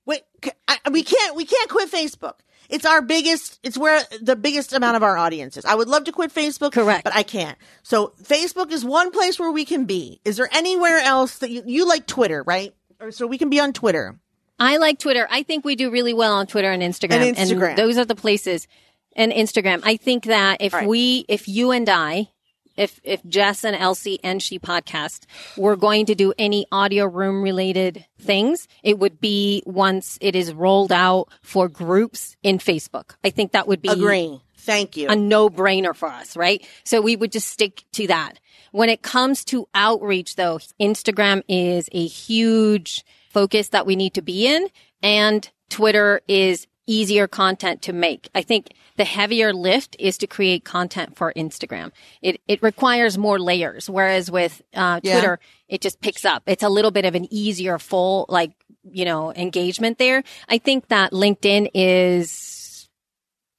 [0.06, 0.22] Wait,
[0.68, 2.36] I- we can't, we can't quit Facebook.
[2.70, 5.66] It's our biggest, it's where the biggest amount of our audience is.
[5.66, 6.72] I would love to quit Facebook.
[6.72, 7.04] Correct.
[7.04, 7.58] But I can't.
[7.84, 10.20] So Facebook is one place where we can be.
[10.26, 12.74] Is there anywhere else that you, you like Twitter, right?
[13.00, 14.18] Or so we can be on Twitter.
[14.60, 15.28] I like Twitter.
[15.30, 17.36] I think we do really well on Twitter and Instagram.
[17.36, 17.76] And Instagram.
[17.76, 18.68] those are the places.
[19.16, 19.82] And Instagram.
[19.84, 20.88] I think that if right.
[20.88, 22.30] we, if you and I,
[22.78, 25.26] if, if Jess and Elsie and She podcast
[25.58, 30.54] were going to do any audio room related things, it would be once it is
[30.54, 33.16] rolled out for groups in Facebook.
[33.24, 34.42] I think that would be Agree.
[34.58, 35.10] Thank you.
[35.10, 36.66] a no brainer for us, right?
[36.84, 38.40] So we would just stick to that.
[38.72, 44.22] When it comes to outreach though, Instagram is a huge focus that we need to
[44.22, 44.68] be in
[45.04, 48.30] and Twitter is easier content to make.
[48.36, 51.92] I think the heavier lift is to create content for Instagram.
[52.22, 53.90] It, it requires more layers.
[53.90, 55.14] Whereas with, uh, Yeah.
[55.14, 56.44] Twitter, it just picks up.
[56.46, 58.52] It's a little bit of an easier full, like,
[58.84, 60.24] you know, engagement there.
[60.48, 62.88] I think that LinkedIn is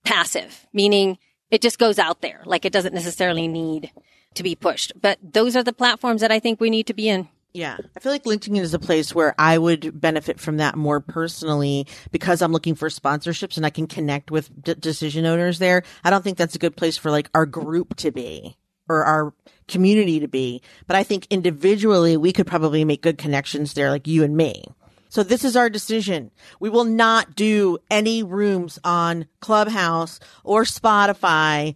[0.05, 1.19] passive, meaning
[1.51, 2.43] it just goes out there.
[2.45, 3.91] Like it doesn't necessarily need
[4.35, 4.93] to be pushed.
[5.01, 7.29] But those are the platforms that I think we need to be in.
[7.57, 7.79] Yeah.
[7.97, 11.87] I feel like LinkedIn is a place where I would benefit from that more personally
[12.11, 15.83] because I'm looking for sponsorships and I can connect with d- decision owners there.
[16.05, 18.59] I don't think that's a good place for like our group to be
[18.91, 19.35] or our
[19.69, 20.61] community to be.
[20.87, 24.65] But I think individually we could probably make good connections there, like you and me.
[25.09, 26.33] So this is our decision.
[26.61, 31.75] We will not do any rooms on Clubhouse or Spotify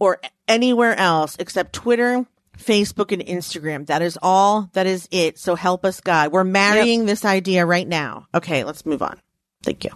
[0.00, 2.26] or anywhere else except Twitter,
[2.56, 3.86] Facebook, and Instagram.
[3.86, 4.70] That is all.
[4.72, 5.38] That is it.
[5.38, 6.32] So help us God.
[6.32, 8.26] We're marrying this idea right now.
[8.34, 9.20] Okay, let's move on.
[9.62, 9.90] Thank you.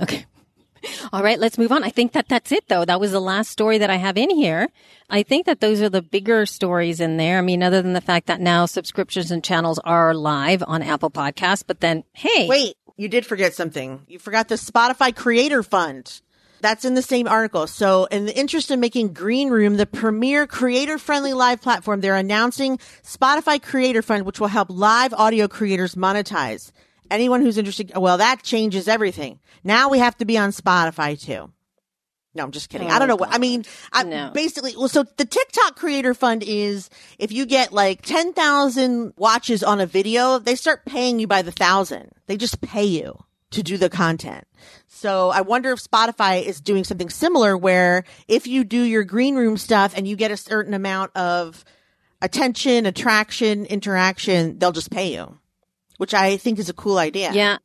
[0.00, 0.26] Okay.
[1.12, 1.84] All right, let's move on.
[1.84, 2.84] I think that that's it though.
[2.84, 4.68] That was the last story that I have in here.
[5.08, 7.38] I think that those are the bigger stories in there.
[7.38, 11.10] I mean, other than the fact that now subscriptions and channels are live on Apple
[11.10, 14.02] Podcasts, but then, hey, Wait, you did forget something.
[14.08, 16.20] You forgot the Spotify Creator Fund.
[16.62, 17.66] That's in the same article.
[17.66, 22.16] So, in the interest of making Green Room the premier creator friendly live platform, they're
[22.16, 26.70] announcing Spotify Creator Fund, which will help live audio creators monetize.
[27.10, 29.40] Anyone who's interested, well, that changes everything.
[29.64, 31.52] Now we have to be on Spotify too.
[32.34, 32.88] No, I'm just kidding.
[32.88, 34.30] Oh, I don't know what, I mean, I No.
[34.32, 36.88] basically, well, so the TikTok creator fund is
[37.18, 41.52] if you get like 10,000 watches on a video, they start paying you by the
[41.52, 42.12] thousand.
[42.28, 43.18] They just pay you
[43.52, 44.46] to do the content.
[44.88, 49.36] So I wonder if Spotify is doing something similar where if you do your green
[49.36, 51.64] room stuff and you get a certain amount of
[52.20, 55.38] attention, attraction, interaction, they'll just pay you,
[55.98, 57.32] which I think is a cool idea.
[57.32, 57.58] yeah,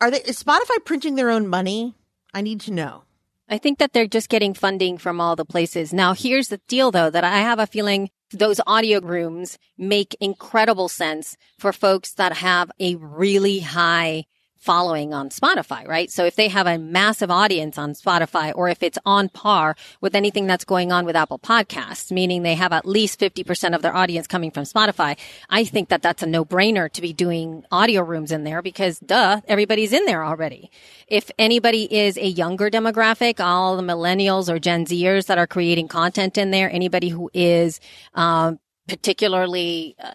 [0.00, 1.94] Are they, is Spotify printing their own money?
[2.34, 3.04] I need to know.
[3.48, 5.92] I think that they're just getting funding from all the places.
[5.92, 10.88] Now, here's the deal though, that I have a feeling those audio rooms make incredible
[10.88, 14.24] sense for folks that have a really high
[14.62, 16.08] following on Spotify, right?
[16.08, 20.14] So if they have a massive audience on Spotify or if it's on par with
[20.14, 23.94] anything that's going on with Apple podcasts, meaning they have at least 50% of their
[23.94, 25.18] audience coming from Spotify,
[25.50, 29.00] I think that that's a no brainer to be doing audio rooms in there because
[29.00, 30.70] duh, everybody's in there already.
[31.08, 35.88] If anybody is a younger demographic, all the millennials or Gen Zers that are creating
[35.88, 37.80] content in there, anybody who is,
[38.14, 40.12] um, particularly, uh,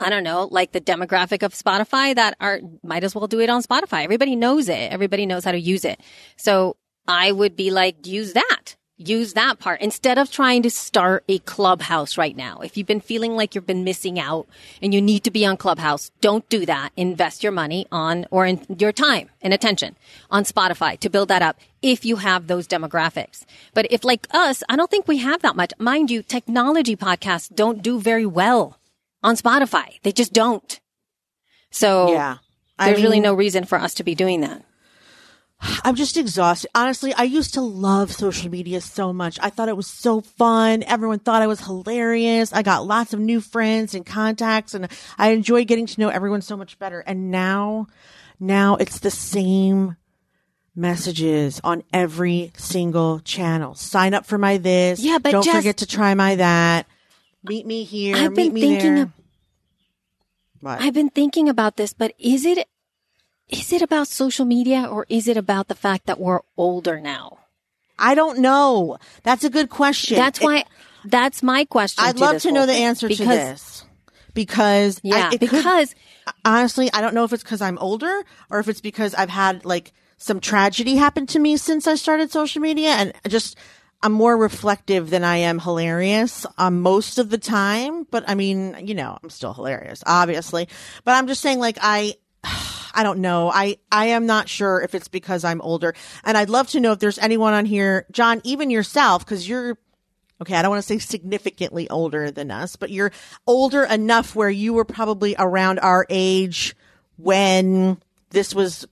[0.00, 3.50] I don't know, like the demographic of Spotify that are, might as well do it
[3.50, 4.02] on Spotify.
[4.04, 4.90] Everybody knows it.
[4.90, 6.00] Everybody knows how to use it.
[6.36, 6.76] So
[7.06, 8.76] I would be like, use that.
[8.96, 12.58] Use that part instead of trying to start a clubhouse right now.
[12.60, 14.46] If you've been feeling like you've been missing out
[14.82, 16.90] and you need to be on clubhouse, don't do that.
[16.98, 19.96] Invest your money on or in your time and attention
[20.30, 23.46] on Spotify to build that up if you have those demographics.
[23.72, 25.72] But if like us, I don't think we have that much.
[25.78, 28.79] Mind you, technology podcasts don't do very well
[29.22, 30.00] on Spotify.
[30.02, 30.80] They just don't.
[31.70, 32.38] So Yeah.
[32.78, 34.64] I there's really no reason for us to be doing that.
[35.84, 36.70] I'm just exhausted.
[36.74, 39.38] Honestly, I used to love social media so much.
[39.42, 40.82] I thought it was so fun.
[40.84, 42.52] Everyone thought I was hilarious.
[42.52, 46.40] I got lots of new friends and contacts and I enjoy getting to know everyone
[46.40, 47.00] so much better.
[47.00, 47.88] And now,
[48.38, 49.96] now it's the same
[50.74, 53.74] messages on every single channel.
[53.74, 55.00] Sign up for my this.
[55.00, 56.86] Yeah, but don't forget to try my that.
[57.42, 58.16] Meet me here.
[58.16, 59.02] I've meet been me thinking there.
[59.04, 59.12] of-
[60.60, 60.80] what?
[60.80, 62.68] I've been thinking about this, but is it
[63.48, 67.38] is it about social media or is it about the fact that we're older now?
[67.98, 68.98] I don't know.
[69.24, 70.16] That's a good question.
[70.16, 70.64] That's It- why
[71.04, 72.04] that's my question.
[72.04, 73.84] I'd to love to know the answer to because, this
[74.34, 75.94] because I- Yeah, could- because
[76.44, 79.64] honestly, I don't know if it's because I'm older or if it's because I've had
[79.64, 83.56] like some tragedy happen to me since I started social media, and I just
[84.02, 88.04] I'm more reflective than I am hilarious um, most of the time.
[88.04, 90.68] But I mean, you know, I'm still hilarious, obviously.
[91.04, 92.14] But I'm just saying, like I.
[92.92, 93.52] I don't know.
[93.54, 95.94] I, I am not sure if it's because I'm older.
[96.24, 99.78] And I'd love to know if there's anyone on here, John, even yourself, because you're
[100.42, 103.12] okay, I don't want to say significantly older than us, but you're
[103.46, 106.74] older enough where you were probably around our age
[107.16, 108.86] when this was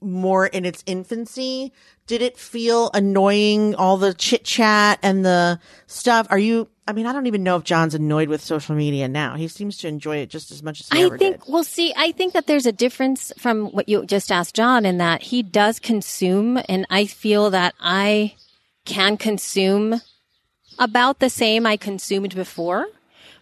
[0.00, 1.72] more in its infancy.
[2.06, 6.26] Did it feel annoying, all the chit chat and the stuff?
[6.30, 9.34] Are you, I mean, I don't even know if John's annoyed with social media now.
[9.34, 11.52] He seems to enjoy it just as much as I think, did.
[11.52, 14.98] well, see, I think that there's a difference from what you just asked John in
[14.98, 18.34] that he does consume, and I feel that I
[18.84, 20.00] can consume
[20.78, 22.86] about the same I consumed before,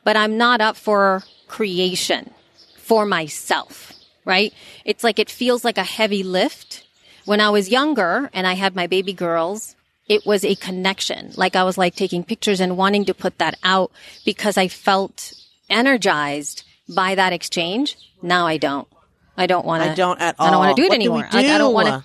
[0.05, 2.31] but I'm not up for creation
[2.77, 3.94] for myself,
[4.25, 4.53] right?
[4.85, 6.87] It's like it feels like a heavy lift.
[7.25, 9.77] When I was younger and I had my baby girls,
[10.09, 11.33] it was a connection.
[11.37, 13.91] Like I was like taking pictures and wanting to put that out
[14.25, 15.33] because I felt
[15.71, 17.97] energized by that exchange.
[18.23, 18.87] Now I don't.
[19.37, 19.91] I don't want to.
[19.91, 20.47] I don't at all.
[20.47, 21.29] I don't want to do it What do anymore.
[21.33, 22.05] Like, I don't want to.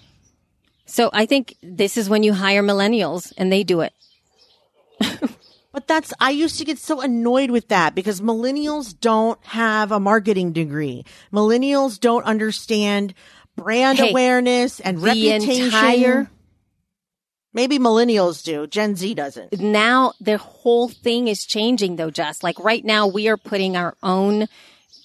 [0.86, 3.94] So I think this is when you hire millennials and they do it.
[5.72, 10.00] But that's, I used to get so annoyed with that because millennials don't have a
[10.00, 11.06] marketing degree.
[11.32, 13.14] Millennials don't understand
[13.56, 15.66] brand Hey, awareness and reputation.
[15.66, 16.32] entire-
[17.54, 18.68] Maybe millennials do.
[18.68, 19.60] Gen Z doesn't.
[19.60, 22.44] now the whole thing is changing though, Jess.
[22.44, 24.48] Like right now we are putting our own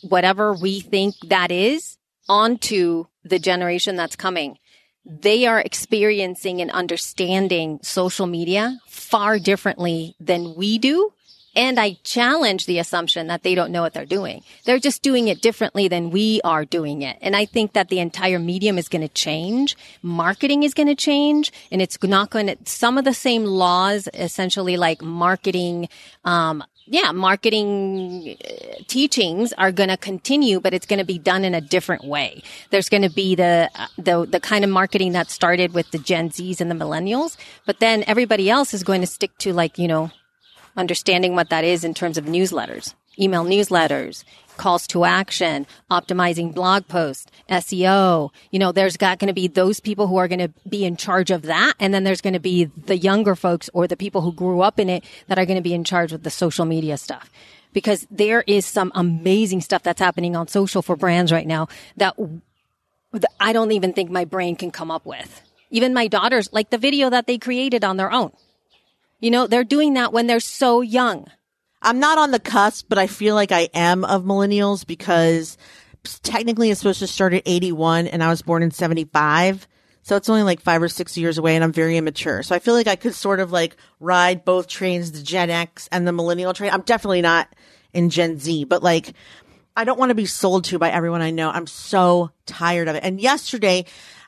[0.03, 1.97] whatever we think that is
[2.29, 4.59] onto the generation that's coming.
[5.05, 11.13] They are experiencing and understanding social media far differently than we do.
[11.57, 14.43] And I challenge the assumption that they don't know what they're doing.
[14.65, 17.17] They're just doing it differently than we are doing it.
[17.21, 19.77] And I think that the entire medium is going to change.
[20.03, 24.09] Marketing is going to change and it's not going to, some of the same laws,
[24.15, 25.89] essentially like marketing,
[26.25, 31.45] um, yeah, marketing uh, teachings are going to continue, but it's going to be done
[31.45, 32.43] in a different way.
[32.71, 35.99] There's going to be the, uh, the, the kind of marketing that started with the
[35.99, 39.79] Gen Zs and the millennials, but then everybody else is going to stick to like,
[39.79, 40.11] you know,
[40.77, 44.25] understanding what that is in terms of newsletters, email newsletters,
[44.57, 48.31] calls to action, optimizing blog posts, SEO.
[48.51, 50.97] You know, there's got going to be those people who are going to be in
[50.97, 51.75] charge of that.
[51.81, 54.79] And then there's going to be the younger folks or the people who grew up
[54.79, 57.31] in it that are going to be in charge with the social media stuff.
[57.73, 62.15] Because there is some amazing stuff that's happening on social for brands right now that
[63.13, 65.41] that I don't even think my brain can come up with.
[65.71, 68.33] Even my daughters, like the video that they created on their own.
[69.21, 71.29] You know, they're doing that when they're so young.
[71.85, 75.57] I'm not on the cusp, but I feel like I am of millennials because
[76.23, 79.67] technically it's supposed to start at 81 and I was born in 75.
[80.03, 82.43] So it's only like five or six years away and I'm very immature.
[82.43, 85.89] So I feel like I could sort of like ride both trains, the Gen X
[85.93, 86.71] and the millennial train.
[86.73, 87.49] I'm definitely not
[87.93, 89.15] in Gen Z, but like
[89.77, 91.51] I don't want to be sold to by everyone I know.
[91.51, 93.05] I'm so tired of it.
[93.05, 93.87] And yesterday,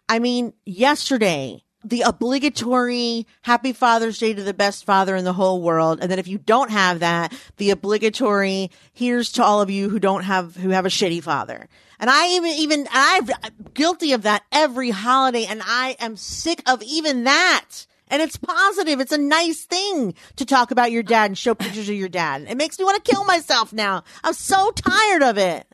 [0.09, 5.63] I mean, yesterday, the obligatory happy Father's Day to the best father in the whole
[5.63, 6.01] world.
[6.03, 9.99] And then if you don't have that, the obligatory here's to all of you who
[9.99, 11.69] don't have, who have a shitty father.
[12.01, 13.29] And I even, even, I'm
[13.73, 17.87] guilty of that every holiday and I am sick of even that.
[18.09, 19.01] And it's positive.
[19.01, 22.47] It's a nice thing to talk about your dad and show pictures of your dad.
[22.49, 24.05] It makes me want to kill myself now.
[24.23, 25.67] I'm so tired of it.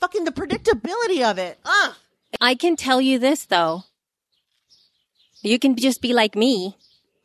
[0.00, 1.58] Fucking the predictability of it.
[1.64, 1.94] Ugh.
[2.40, 3.84] I can tell you this though.
[5.42, 6.76] You can just be like me,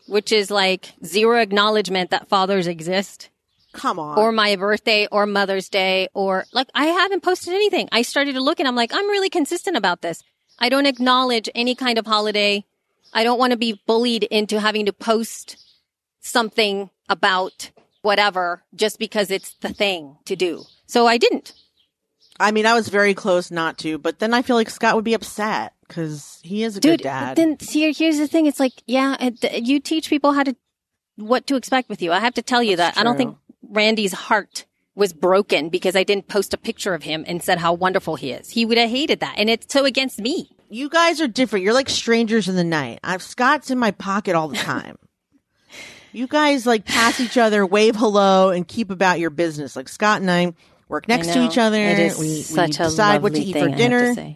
[0.08, 3.30] which is like zero acknowledgement that fathers exist
[3.74, 4.18] Come on.
[4.18, 7.90] or my birthday or Mother's Day or like I haven't posted anything.
[7.92, 10.24] I started to look and I'm like, I'm really consistent about this.
[10.58, 12.64] I don't acknowledge any kind of holiday.
[13.14, 15.58] I don't want to be bullied into having to post
[16.22, 20.64] something about whatever just because it's the thing to do.
[20.88, 21.54] So I didn't.
[22.40, 25.06] I mean, I was very close not to, but then I feel like Scott would
[25.06, 27.38] be upset because he is a Dude, good dad.
[27.38, 28.46] then see, here's the thing.
[28.46, 30.56] It's like, yeah, it, you teach people how to,
[31.16, 32.12] what to expect with you.
[32.12, 33.02] I have to tell you That's that.
[33.02, 33.38] I don't think
[33.70, 34.66] Randy's heart
[34.96, 38.32] was broken because I didn't post a picture of him and said how wonderful he
[38.32, 38.50] is.
[38.50, 39.36] He would have hated that.
[39.38, 40.50] And it's so against me.
[40.70, 41.64] you guys are different.
[41.64, 43.00] You're like strangers in the night.
[43.04, 44.98] I've Scott's in my pocket all the time.
[46.12, 49.76] you guys like pass each other, wave hello, and keep about your business.
[49.76, 50.54] Like Scott and I
[50.88, 51.78] work next to each other.
[51.82, 54.36] It is we, we such a decide what to eat thing, for I dinner.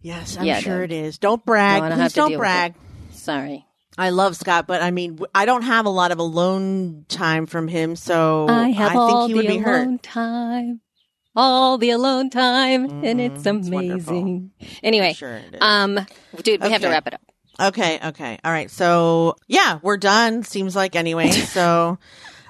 [0.00, 1.18] Yes, I'm Yeah, sure it is.
[1.18, 1.82] Don't brag.
[1.82, 2.74] No, don't Please don't brag.
[3.12, 3.64] Sorry.
[3.96, 7.66] I love Scott, but I mean, I don't have a lot of alone time from
[7.66, 9.82] him, so I have think all he would the be hurt.
[9.82, 10.80] alone time.
[11.34, 12.84] All the alone time.
[13.04, 14.50] and it's Mm, it's amazing.
[14.84, 15.14] Anyway.
[15.14, 15.56] Sure it.
[15.60, 15.98] Um,
[16.42, 17.22] dude, we have to wrap it up.
[17.60, 18.38] Okay, okay.
[18.44, 18.70] All right.
[18.70, 20.44] So, yeah, we're done.
[20.44, 21.30] Seems like anyway.
[21.32, 21.98] So,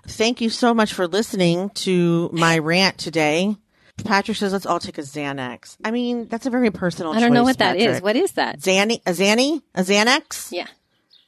[0.08, 3.56] thank you so much for listening to my rant today.
[4.04, 5.76] Patrick says let's all take a Xanax.
[5.84, 8.00] I mean, that's a very personal I don't know choice, what that is.
[8.02, 8.60] What is that?
[8.60, 10.52] Xanny, a Xanny, a Xanax?
[10.52, 10.66] Yeah.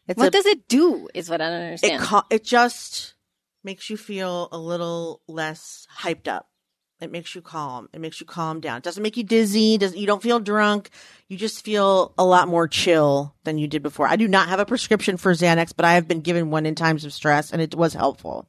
[0.06, 2.02] It's What a, does it do is what I don't it, understand.
[2.02, 3.14] ca- it just
[3.64, 6.48] makes you feel a little less hyped up.
[7.00, 7.88] It makes you calm.
[7.94, 8.78] It makes you calm down.
[8.78, 9.78] It doesn't make you dizzy.
[9.78, 10.90] Doesn't you don't feel drunk.
[11.28, 14.06] You just feel a lot more chill than you did before.
[14.06, 16.74] I do not have a prescription for Xanax, but I have been given one in
[16.74, 18.46] times of stress, and it was helpful.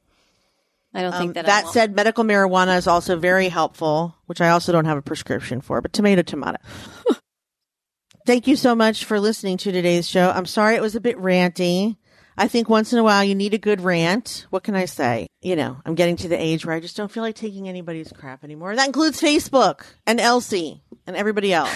[0.93, 1.71] I don't Um, think that that will.
[1.71, 5.81] said, medical marijuana is also very helpful, which I also don't have a prescription for.
[5.81, 6.57] But tomato, tomato.
[8.25, 10.29] Thank you so much for listening to today's show.
[10.29, 11.95] I'm sorry it was a bit ranty.
[12.37, 14.45] I think once in a while you need a good rant.
[14.51, 15.27] What can I say?
[15.41, 18.11] You know, I'm getting to the age where I just don't feel like taking anybody's
[18.11, 18.75] crap anymore.
[18.75, 21.71] That includes Facebook and Elsie and everybody else.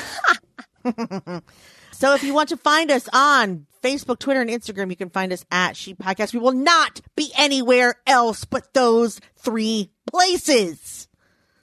[1.95, 5.31] so if you want to find us on Facebook, Twitter, and Instagram, you can find
[5.31, 6.33] us at She Podcast.
[6.33, 11.07] We will not be anywhere else but those three places.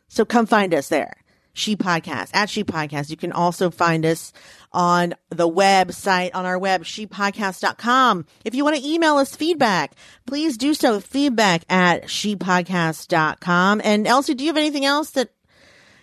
[0.08, 1.16] So come find us there.
[1.54, 3.10] She Podcast, at She Podcast.
[3.10, 4.32] You can also find us
[4.72, 8.24] on the website, on our web, shepodcast.com.
[8.44, 9.94] If you want to email us feedback,
[10.26, 10.98] please do so.
[11.00, 13.82] Feedback at shepodcast.com.
[13.84, 15.28] And Elsie, do you have anything else that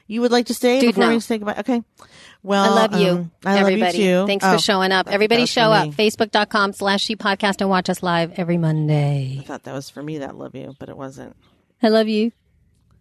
[0.05, 1.13] you would like to say Dude, before no.
[1.15, 1.59] we say goodbye?
[1.59, 1.81] Okay.
[2.41, 3.81] Well, I love you, um, I everybody.
[3.83, 4.27] love you too.
[4.27, 5.07] Thanks Oh, for showing up.
[5.11, 5.89] Everybody show up.
[5.89, 9.37] Facebook.com slash she podcast and watch us live every Monday.
[9.41, 11.35] I thought that was for me that love you, but it wasn't.
[11.83, 12.31] I love you.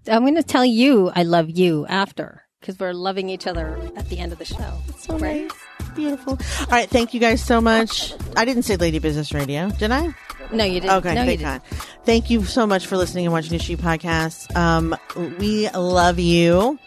[0.08, 4.08] I'm going to tell you I love you after because we're loving each other at
[4.08, 4.78] the end of the show.
[4.98, 5.50] So nice.
[5.94, 6.32] Beautiful.
[6.60, 6.88] All right.
[6.88, 8.14] Thank you guys so much.
[8.36, 10.08] I didn't say Lady Business Radio, did I?
[10.52, 10.96] No, you didn't.
[10.96, 11.62] Okay, no, you thank didn't.
[11.70, 11.78] God.
[12.04, 14.54] Thank you so much for listening and watching the She Podcast.
[14.56, 14.96] Um,
[15.38, 16.78] we love you.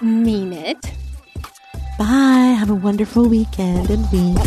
[0.00, 0.92] Mean it.
[1.98, 2.56] Bye.
[2.58, 4.38] Have a wonderful weekend and week.